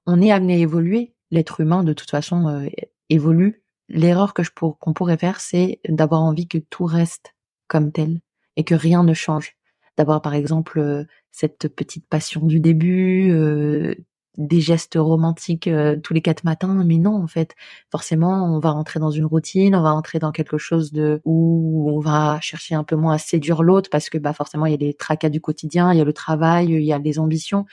on 0.05 0.21
est 0.21 0.31
amené 0.31 0.55
à 0.55 0.57
évoluer 0.57 1.13
l'être 1.31 1.61
humain 1.61 1.83
de 1.83 1.93
toute 1.93 2.11
façon 2.11 2.67
évolue, 3.09 3.63
l'erreur 3.89 4.33
que 4.33 4.43
je 4.43 4.51
qu'on 4.51 4.93
pourrait 4.93 5.17
faire, 5.17 5.39
c'est 5.39 5.79
d'avoir 5.87 6.21
envie 6.21 6.47
que 6.47 6.57
tout 6.57 6.85
reste 6.85 7.35
comme 7.67 7.91
tel 7.91 8.19
et 8.55 8.63
que 8.63 8.75
rien 8.75 9.03
ne 9.03 9.13
change. 9.13 9.55
D'avoir 9.97 10.21
par 10.21 10.33
exemple 10.33 10.79
euh, 10.79 11.05
cette 11.31 11.67
petite 11.69 12.07
passion 12.07 12.45
du 12.45 12.59
début, 12.59 13.31
euh, 13.31 13.95
des 14.37 14.59
gestes 14.59 14.97
romantiques 14.97 15.67
euh, 15.67 15.95
tous 15.97 16.13
les 16.13 16.21
quatre 16.21 16.43
matins, 16.43 16.83
mais 16.85 16.97
non 16.97 17.15
en 17.15 17.27
fait, 17.27 17.55
forcément 17.91 18.43
on 18.53 18.59
va 18.59 18.71
rentrer 18.71 18.99
dans 18.99 19.11
une 19.11 19.25
routine, 19.25 19.75
on 19.75 19.81
va 19.81 19.91
rentrer 19.91 20.19
dans 20.19 20.31
quelque 20.31 20.57
chose 20.57 20.91
de 20.91 21.21
où 21.23 21.89
on 21.89 21.99
va 21.99 22.39
chercher 22.41 22.75
un 22.75 22.83
peu 22.83 22.97
moins 22.97 23.13
à 23.15 23.17
séduire 23.17 23.63
l'autre 23.63 23.89
parce 23.89 24.09
que 24.09 24.17
bah 24.17 24.33
forcément 24.33 24.65
il 24.65 24.71
y 24.71 24.75
a 24.75 24.77
les 24.77 24.93
tracas 24.93 25.29
du 25.29 25.39
quotidien, 25.39 25.93
il 25.93 25.97
y 25.97 26.01
a 26.01 26.05
le 26.05 26.13
travail, 26.13 26.67
il 26.67 26.83
y 26.83 26.91
a 26.91 26.99
les 26.99 27.19
ambitions, 27.19 27.65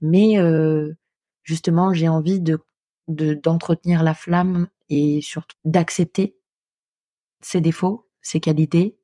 mais 0.00 0.36
justement 1.44 1.92
j'ai 1.92 2.08
envie 2.08 2.40
de 2.40 2.58
de 3.08 3.34
d'entretenir 3.34 4.02
la 4.02 4.14
flamme 4.14 4.68
et 4.88 5.20
surtout 5.20 5.56
d'accepter 5.64 6.36
ses 7.40 7.60
défauts, 7.60 8.08
ses 8.20 8.40
qualités, 8.40 8.96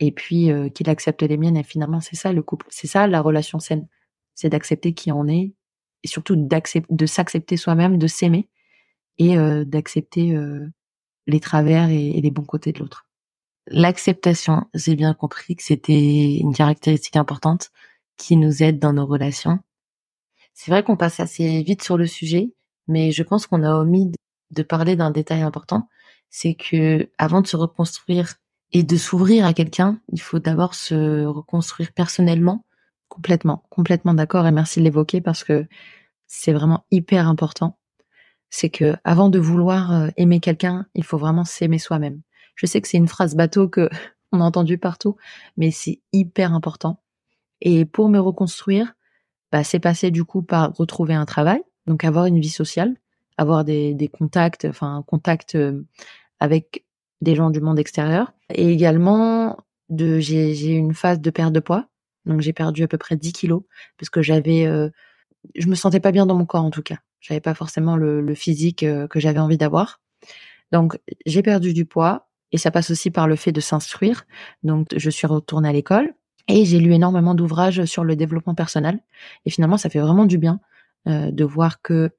et 0.00 0.12
puis 0.12 0.50
euh, 0.50 0.68
qu'il 0.68 0.88
accepte 0.90 1.22
les 1.22 1.36
miennes. 1.36 1.56
Et 1.56 1.62
finalement, 1.62 2.00
c'est 2.00 2.16
ça 2.16 2.32
le 2.32 2.42
couple, 2.42 2.66
c'est 2.70 2.86
ça 2.86 3.06
la 3.06 3.20
relation 3.20 3.58
saine. 3.58 3.88
c'est 4.34 4.50
d'accepter 4.50 4.94
qui 4.94 5.12
on 5.12 5.28
est 5.28 5.54
et 6.02 6.08
surtout 6.08 6.36
de 6.36 7.06
s'accepter 7.06 7.56
soi-même, 7.56 7.98
de 7.98 8.06
s'aimer 8.06 8.48
et 9.18 9.38
euh, 9.38 9.64
d'accepter 9.64 10.34
euh, 10.34 10.66
les 11.26 11.40
travers 11.40 11.88
et, 11.88 12.20
les 12.20 12.30
bons 12.30 12.44
côtés 12.44 12.72
de 12.72 12.80
l'autre. 12.80 13.06
L'acceptation, 13.68 14.66
j'ai 14.74 14.96
bien 14.96 15.14
compris 15.14 15.56
que 15.56 15.62
c'était 15.62 16.36
une 16.36 16.54
caractéristique 16.54 17.16
importante 17.16 17.70
qui 18.18 18.36
nous 18.36 18.62
aide 18.62 18.78
dans 18.78 18.92
nos 18.92 19.06
relations. 19.06 19.58
C'est 20.52 20.70
vrai 20.70 20.84
qu'on 20.84 20.98
passe 20.98 21.20
assez 21.20 21.62
vite 21.62 21.82
sur 21.82 21.96
le 21.96 22.06
sujet, 22.06 22.52
mais 22.88 23.12
je 23.12 23.22
pense 23.22 23.46
qu'on 23.46 23.62
a 23.62 23.74
omis 23.74 24.12
de 24.50 24.62
parler 24.62 24.96
d'un 24.96 25.10
détail 25.10 25.42
important, 25.42 25.88
c'est 26.30 26.54
que 26.54 27.08
avant 27.18 27.40
de 27.40 27.46
se 27.46 27.56
reconstruire 27.56 28.34
et 28.72 28.82
de 28.82 28.96
s'ouvrir 28.96 29.46
à 29.46 29.54
quelqu'un, 29.54 30.00
il 30.12 30.20
faut 30.20 30.38
d'abord 30.38 30.74
se 30.74 31.24
reconstruire 31.24 31.92
personnellement. 31.92 32.64
Complètement, 33.08 33.62
complètement 33.70 34.14
d'accord 34.14 34.46
et 34.46 34.50
merci 34.50 34.80
de 34.80 34.84
l'évoquer 34.84 35.20
parce 35.20 35.44
que 35.44 35.66
c'est 36.26 36.52
vraiment 36.52 36.84
hyper 36.90 37.28
important. 37.28 37.78
C'est 38.50 38.70
que 38.70 38.96
avant 39.04 39.28
de 39.28 39.38
vouloir 39.38 39.92
euh, 39.92 40.08
aimer 40.16 40.40
quelqu'un, 40.40 40.86
il 40.94 41.04
faut 41.04 41.18
vraiment 41.18 41.44
s'aimer 41.44 41.78
soi-même. 41.78 42.22
Je 42.56 42.66
sais 42.66 42.80
que 42.80 42.88
c'est 42.88 42.96
une 42.96 43.08
phrase 43.08 43.36
bateau 43.36 43.68
que 43.68 43.88
on 44.32 44.40
a 44.40 44.44
entendu 44.44 44.78
partout, 44.78 45.16
mais 45.56 45.70
c'est 45.70 46.00
hyper 46.12 46.52
important. 46.52 47.00
Et 47.60 47.84
pour 47.84 48.08
me 48.08 48.18
reconstruire, 48.18 48.94
bah, 49.52 49.62
c'est 49.62 49.78
passé 49.78 50.10
du 50.10 50.24
coup 50.24 50.42
par 50.42 50.74
retrouver 50.74 51.14
un 51.14 51.26
travail, 51.26 51.62
donc 51.86 52.04
avoir 52.04 52.26
une 52.26 52.40
vie 52.40 52.50
sociale, 52.50 52.96
avoir 53.36 53.64
des, 53.64 53.94
des 53.94 54.08
contacts, 54.08 54.64
enfin 54.64 54.96
un 54.96 55.02
contact 55.02 55.54
euh, 55.54 55.82
avec 56.40 56.84
des 57.20 57.34
gens 57.34 57.50
du 57.50 57.60
monde 57.60 57.78
extérieur. 57.78 58.32
Et 58.50 58.70
également, 58.70 59.56
de 59.90 60.18
j'ai 60.18 60.72
eu 60.72 60.76
une 60.76 60.94
phase 60.94 61.20
de 61.20 61.30
perte 61.30 61.52
de 61.52 61.60
poids. 61.60 61.88
Donc 62.26 62.40
j'ai 62.40 62.52
perdu 62.52 62.82
à 62.82 62.88
peu 62.88 62.98
près 62.98 63.16
10 63.16 63.32
kilos 63.32 63.62
parce 63.98 64.08
que 64.10 64.22
j'avais, 64.22 64.66
euh, 64.66 64.88
je 65.54 65.66
me 65.66 65.74
sentais 65.74 66.00
pas 66.00 66.12
bien 66.12 66.26
dans 66.26 66.34
mon 66.34 66.46
corps 66.46 66.64
en 66.64 66.70
tout 66.70 66.82
cas. 66.82 66.98
J'avais 67.20 67.40
pas 67.40 67.54
forcément 67.54 67.96
le, 67.96 68.20
le 68.20 68.34
physique 68.34 68.82
euh, 68.82 69.06
que 69.08 69.20
j'avais 69.20 69.40
envie 69.40 69.58
d'avoir. 69.58 70.00
Donc 70.72 70.98
j'ai 71.26 71.42
perdu 71.42 71.74
du 71.74 71.84
poids 71.84 72.28
et 72.52 72.58
ça 72.58 72.70
passe 72.70 72.90
aussi 72.90 73.10
par 73.10 73.28
le 73.28 73.36
fait 73.36 73.52
de 73.52 73.60
s'instruire. 73.60 74.26
Donc 74.62 74.88
je 74.96 75.10
suis 75.10 75.26
retournée 75.26 75.68
à 75.68 75.72
l'école 75.72 76.14
et 76.48 76.64
j'ai 76.64 76.78
lu 76.78 76.92
énormément 76.92 77.34
d'ouvrages 77.34 77.84
sur 77.84 78.04
le 78.04 78.16
développement 78.16 78.54
personnel. 78.54 79.00
Et 79.44 79.50
finalement, 79.50 79.76
ça 79.76 79.90
fait 79.90 80.00
vraiment 80.00 80.24
du 80.24 80.38
bien 80.38 80.60
euh, 81.08 81.30
de 81.30 81.44
voir 81.44 81.82
que 81.82 82.10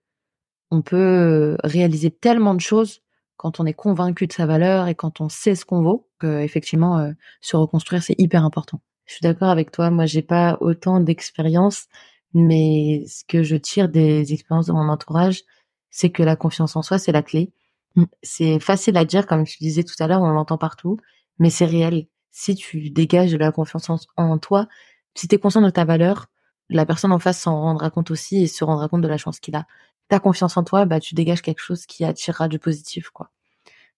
on 0.72 0.82
peut 0.82 1.58
réaliser 1.64 2.12
tellement 2.12 2.54
de 2.56 2.62
choses 2.62 3.02
quand 3.38 3.60
on 3.60 3.66
est 3.66 3.74
convaincu 3.74 4.28
de 4.28 4.34
sa 4.34 4.46
valeur 4.46 4.88
et 4.88 4.96
quand 4.96 5.22
on 5.22 5.30
sait 5.30 5.56
ce 5.56 5.66
qu'on 5.66 5.82
vaut, 5.82 6.10
que 6.20 6.42
effectivement 6.42 7.00
euh, 7.00 7.12
se 7.42 7.56
reconstruire 7.56 8.04
c'est 8.04 8.16
hyper 8.18 8.44
important. 8.44 8.82
Je 9.06 9.14
suis 9.14 9.24
d'accord 9.24 9.50
avec 9.50 9.72
toi. 9.72 9.92
Moi, 9.92 10.06
j'ai 10.06 10.22
pas 10.22 10.58
autant 10.62 11.00
d'expérience, 11.00 11.86
mais 12.34 13.06
ce 13.08 13.24
que 13.28 13.44
je 13.44 13.56
tire 13.56 13.90
des 13.90 14.34
expériences 14.34 14.66
de 14.68 14.74
mon 14.74 14.90
entourage, 14.90 15.44
c'est 15.92 16.10
que 16.10 16.24
la 16.24 16.36
confiance 16.36 16.76
en 16.76 16.82
soi, 16.82 16.98
c'est 16.98 17.12
la 17.12 17.22
clé. 17.22 17.54
Mm. 17.96 18.04
C'est 18.24 18.60
facile 18.60 18.98
à 18.98 19.06
dire, 19.06 19.28
comme 19.28 19.46
tu 19.46 19.58
disais 19.60 19.84
tout 19.84 19.96
à 20.00 20.08
l'heure, 20.08 20.22
on 20.22 20.30
l'entend 20.32 20.58
partout, 20.58 20.98
mais 21.40 21.50
c'est 21.50 21.66
réel. 21.66 22.08
Si 22.32 22.56
tu 22.56 22.90
dégages 22.90 23.32
de 23.32 23.38
la 23.38 23.52
confiance 23.52 23.90
en, 24.18 24.38
toi, 24.40 24.68
si 25.16 25.28
tu 25.28 25.36
es 25.36 25.38
conscient 25.40 25.62
de 25.62 25.70
ta 25.70 25.86
valeur, 25.86 26.28
la 26.70 26.86
personne 26.86 27.12
en 27.12 27.20
face 27.20 27.40
s'en 27.40 27.60
rendra 27.62 27.90
compte 27.90 28.12
aussi 28.12 28.44
et 28.44 28.48
se 28.48 28.64
rendra 28.64 28.88
compte 28.90 29.02
de 29.02 29.08
la 29.08 29.18
chance 29.18 29.40
qu'il 29.40 29.56
a 29.56 29.66
ta 30.10 30.20
confiance 30.20 30.58
en 30.58 30.64
toi, 30.64 30.86
bah 30.86 31.00
tu 31.00 31.16
dégages 31.16 31.42
quelque 31.42 31.62
chose 31.62 31.86
qui 31.86 32.06
attirera 32.06 32.48
du 32.48 32.60
positif, 32.60 33.10
quoi. 33.10 33.32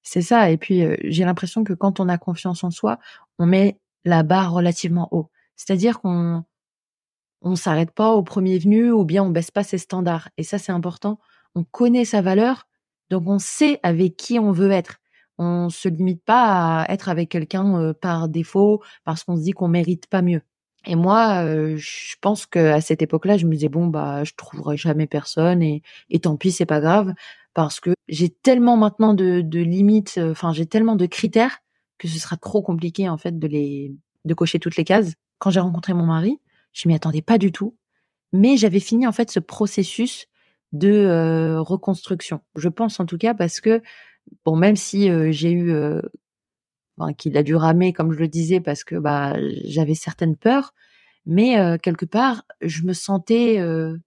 C'est 0.03 0.21
ça. 0.21 0.51
Et 0.51 0.57
puis 0.57 0.83
j'ai 1.03 1.25
l'impression 1.25 1.63
que 1.63 1.73
quand 1.73 1.99
on 1.99 2.09
a 2.09 2.17
confiance 2.17 2.63
en 2.63 2.71
soi, 2.71 2.99
on 3.39 3.45
met 3.45 3.79
la 4.05 4.23
barre 4.23 4.53
relativement 4.53 5.09
haut. 5.11 5.29
C'est-à-dire 5.57 5.99
qu'on 6.01 6.45
on 7.41 7.55
s'arrête 7.55 7.91
pas 7.91 8.13
au 8.13 8.23
premier 8.23 8.57
venu 8.59 8.91
ou 8.91 9.05
bien 9.05 9.23
on 9.23 9.29
baisse 9.29 9.51
pas 9.51 9.63
ses 9.63 9.77
standards. 9.77 10.29
Et 10.37 10.43
ça 10.43 10.57
c'est 10.59 10.71
important. 10.71 11.19
On 11.55 11.63
connaît 11.63 12.05
sa 12.05 12.21
valeur, 12.21 12.67
donc 13.09 13.27
on 13.27 13.39
sait 13.39 13.79
avec 13.83 14.15
qui 14.17 14.39
on 14.39 14.51
veut 14.51 14.71
être. 14.71 14.97
On 15.37 15.69
se 15.69 15.89
limite 15.89 16.23
pas 16.23 16.83
à 16.83 16.93
être 16.93 17.09
avec 17.09 17.29
quelqu'un 17.29 17.93
par 17.93 18.29
défaut 18.29 18.81
parce 19.03 19.23
qu'on 19.23 19.37
se 19.37 19.43
dit 19.43 19.51
qu'on 19.51 19.67
mérite 19.67 20.07
pas 20.07 20.21
mieux. 20.21 20.41
Et 20.87 20.95
moi, 20.95 21.43
euh, 21.43 21.75
je 21.77 22.15
pense 22.21 22.45
qu'à 22.45 22.79
cette 22.79 23.01
époque-là, 23.01 23.35
je 23.35 23.45
me 23.45 23.51
disais 23.51 23.67
bon 23.67 23.87
bah 23.87 24.23
je 24.23 24.31
trouverai 24.37 24.77
jamais 24.77 25.05
personne 25.05 25.61
et, 25.61 25.83
et 26.09 26.19
tant 26.19 26.37
pis, 26.37 26.51
c'est 26.53 26.65
pas 26.65 26.79
grave 26.79 27.13
parce 27.53 27.81
que 27.81 27.93
j'ai 28.07 28.29
tellement 28.29 28.77
maintenant 28.77 29.13
de, 29.13 29.41
limites, 29.59 30.15
euh, 30.17 30.31
enfin 30.31 30.53
j'ai 30.53 30.65
tellement 30.65 30.95
de 30.95 31.05
critères 31.05 31.59
que 31.97 32.07
ce 32.07 32.17
sera 32.17 32.37
trop 32.37 32.61
compliqué 32.61 33.09
en 33.09 33.17
fait 33.17 33.37
de 33.37 33.47
les 33.47 33.93
de 34.23 34.33
cocher 34.33 34.59
toutes 34.59 34.77
les 34.77 34.85
cases. 34.85 35.13
Quand 35.39 35.49
j'ai 35.49 35.59
rencontré 35.59 35.93
mon 35.93 36.05
mari, 36.05 36.39
je 36.71 36.87
m'y 36.87 36.95
attendais 36.95 37.21
pas 37.21 37.37
du 37.37 37.51
tout, 37.51 37.75
mais 38.31 38.55
j'avais 38.55 38.79
fini 38.79 39.05
en 39.05 39.11
fait 39.11 39.29
ce 39.29 39.41
processus 39.41 40.27
de 40.71 40.89
euh, 40.89 41.61
reconstruction. 41.61 42.39
Je 42.55 42.69
pense 42.69 43.01
en 43.01 43.05
tout 43.05 43.17
cas 43.17 43.33
parce 43.33 43.59
que 43.59 43.81
bon 44.45 44.55
même 44.55 44.77
si 44.77 45.09
j'ai 45.33 45.51
eu 45.51 45.73
qu'il 47.17 47.37
a 47.37 47.43
dû 47.43 47.55
ramer, 47.55 47.93
comme 47.93 48.11
je 48.11 48.19
le 48.19 48.27
disais, 48.27 48.59
parce 48.59 48.83
que 48.83 48.95
bah 48.95 49.35
j'avais 49.65 49.95
certaines 49.95 50.35
peurs, 50.35 50.73
mais 51.25 51.59
euh, 51.59 51.77
quelque 51.77 52.05
part, 52.05 52.43
je 52.61 52.83
me 52.83 52.93
sentais 52.93 53.59
euh, 53.59 53.97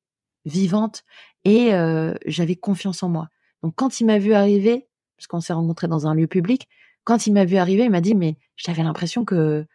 vivante 0.44 1.04
et 1.44 1.74
euh, 1.74 2.14
j'avais 2.26 2.56
confiance 2.56 3.02
en 3.02 3.08
moi. 3.08 3.28
Donc 3.62 3.74
quand 3.76 4.00
il 4.00 4.06
m'a 4.06 4.18
vu 4.18 4.32
arriver, 4.32 4.88
parce 5.16 5.26
qu'on 5.26 5.40
s'est 5.40 5.52
rencontrés 5.52 5.88
dans 5.88 6.06
un 6.06 6.14
lieu 6.14 6.26
public, 6.26 6.68
quand 7.04 7.26
il 7.26 7.32
m'a 7.32 7.44
vu 7.44 7.56
arriver, 7.56 7.84
il 7.84 7.90
m'a 7.90 8.00
dit 8.00 8.14
mais 8.14 8.36
j'avais 8.56 8.82
l'impression 8.82 9.24
que 9.24 9.66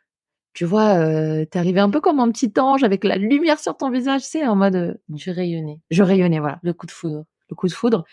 tu 0.54 0.66
vois, 0.66 0.96
euh, 1.00 1.46
t'es 1.46 1.60
arrivé 1.60 1.82
un 1.82 1.90
peu 1.90 2.00
comme 2.02 2.20
un 2.20 2.32
petit 2.32 2.52
ange 2.58 2.84
avec 2.84 3.04
la 3.04 3.18
lumière 3.18 3.60
sur 3.60 3.76
ton 3.78 3.92
visage, 3.92 4.22
c'est 4.22 4.48
en 4.48 4.56
mode 4.56 5.00
je 5.14 5.32
rayonnais, 5.32 5.82
je 5.92 6.02
rayonnais, 6.02 6.40
voilà, 6.40 6.60
le 6.64 6.74
coup 6.74 6.86
de 6.86 6.92
foudre, 6.92 7.26
le 7.50 7.56
coup 7.56 7.68
de 7.68 7.74
foudre, 7.74 8.06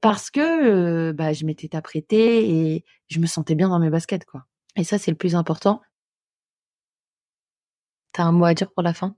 parce 0.00 0.30
que 0.30 1.12
bah 1.12 1.32
je 1.32 1.44
m'étais 1.44 1.74
apprêtée 1.76 2.74
et 2.74 2.84
je 3.08 3.18
me 3.20 3.26
sentais 3.26 3.54
bien 3.54 3.68
dans 3.68 3.78
mes 3.78 3.90
baskets 3.90 4.24
quoi. 4.24 4.46
Et 4.76 4.84
ça 4.84 4.98
c'est 4.98 5.10
le 5.10 5.16
plus 5.16 5.34
important. 5.34 5.80
T'as 8.12 8.24
un 8.24 8.32
mot 8.32 8.44
à 8.44 8.54
dire 8.54 8.70
pour 8.72 8.82
la 8.82 8.94
fin? 8.94 9.16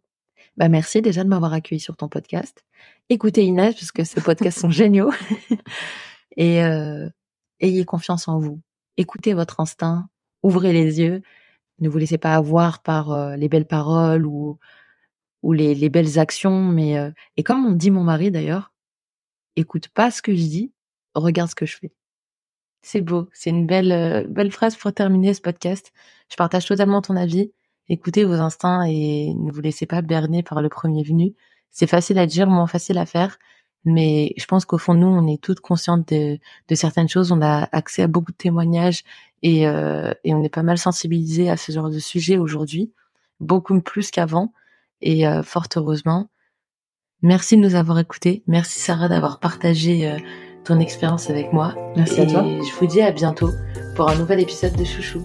Bah 0.57 0.69
merci 0.69 1.03
déjà 1.03 1.25
de 1.25 1.29
m'avoir 1.29 1.53
accueilli 1.53 1.81
sur 1.81 1.97
ton 1.97 2.09
podcast. 2.09 2.65
Écoutez 3.09 3.45
Inès 3.45 3.75
parce 3.75 3.93
que 3.93 4.05
ces 4.05 4.21
podcasts 4.21 4.59
sont 4.61 4.71
géniaux 4.71 5.13
et 6.37 6.59
ayez 7.61 7.85
confiance 7.85 8.29
en 8.29 8.39
vous. 8.39 8.61
Écoutez 8.97 9.35
votre 9.35 9.61
instinct, 9.61 10.09
ouvrez 10.43 10.73
les 10.73 11.01
yeux, 11.01 11.23
ne 11.81 11.89
vous 11.89 11.99
laissez 11.99 12.19
pas 12.19 12.35
avoir 12.35 12.83
par 12.83 13.37
les 13.37 13.49
belles 13.49 13.67
paroles 13.67 14.27
ou 14.27 14.59
ou 15.43 15.53
les, 15.53 15.75
les 15.75 15.89
belles 15.89 16.19
actions, 16.19 16.63
mais 16.63 16.99
euh, 16.99 17.11
et 17.37 17.43
comme 17.43 17.67
on 17.67 17.73
dit 17.73 17.91
mon 17.91 18.05
mari 18.05 18.31
d'ailleurs, 18.31 18.72
écoute 19.57 19.89
pas 19.89 20.11
ce 20.11 20.23
que 20.23 20.35
je 20.35 20.43
dis, 20.43 20.73
regarde 21.15 21.51
ce 21.51 21.55
que 21.55 21.67
je 21.67 21.77
fais. 21.77 21.93
C'est 22.83 23.01
beau, 23.01 23.29
c'est 23.33 23.51
une 23.51 23.67
belle 23.67 24.27
belle 24.29 24.51
phrase 24.51 24.77
pour 24.77 24.93
terminer 24.93 25.35
ce 25.35 25.41
podcast. 25.41 25.93
Je 26.31 26.37
partage 26.37 26.67
totalement 26.67 27.03
ton 27.03 27.17
avis 27.17 27.53
écoutez 27.89 28.25
vos 28.25 28.35
instincts 28.35 28.85
et 28.85 29.35
ne 29.35 29.53
vous 29.53 29.61
laissez 29.61 29.87
pas 29.87 30.03
berner 30.03 30.43
par 30.43 30.63
le 30.63 30.69
premier 30.69 31.03
venu. 31.03 31.35
C'est 31.71 31.87
facile 31.87 32.19
à 32.19 32.27
dire, 32.27 32.47
moins 32.49 32.67
facile 32.67 32.99
à 32.99 33.07
faire, 33.07 33.39
mais 33.85 34.35
je 34.37 34.45
pense 34.47 34.65
qu'au 34.65 34.79
fond 34.79 34.95
de 34.95 35.01
nous, 35.01 35.07
on 35.09 35.27
est 35.27 35.43
toutes 35.43 35.61
conscientes 35.61 36.09
de, 36.09 36.39
certaines 36.75 37.09
choses. 37.09 37.33
On 37.33 37.43
a 37.43 37.69
accès 37.73 38.03
à 38.03 38.07
beaucoup 38.07 38.33
de 38.33 38.37
témoignages 38.37 39.03
et, 39.43 39.67
euh, 39.67 40.13
et 40.25 40.35
on 40.35 40.43
est 40.43 40.49
pas 40.49 40.63
mal 40.63 40.79
sensibilisé 40.79 41.51
à 41.51 41.57
ce 41.57 41.73
genre 41.73 41.91
de 41.91 41.99
sujet 41.99 42.39
aujourd'hui, 42.39 42.93
beaucoup 43.41 43.81
plus 43.81 44.11
qu'avant. 44.11 44.53
Et 45.01 45.27
euh, 45.27 45.43
fort 45.43 45.67
heureusement, 45.77 46.31
Merci 47.23 47.57
de 47.57 47.63
nous 47.63 47.75
avoir 47.77 47.99
écoutés. 47.99 48.43
Merci 48.47 48.81
Sarah 48.81 49.09
d'avoir 49.09 49.39
partagé 49.39 50.09
euh, 50.09 50.19
ton 50.65 50.81
expérience 50.81 51.31
avec 51.31 51.53
moi. 51.53 51.75
Merci 51.97 52.21
à 52.21 52.27
toi. 52.27 52.45
Je 52.45 52.79
vous 52.79 52.87
dis 52.87 53.01
à 53.01 53.13
bientôt 53.13 53.51
pour 53.95 54.09
un 54.11 54.17
nouvel 54.17 54.41
épisode 54.41 54.75
de 54.77 54.85
Chouchou. 54.85 55.23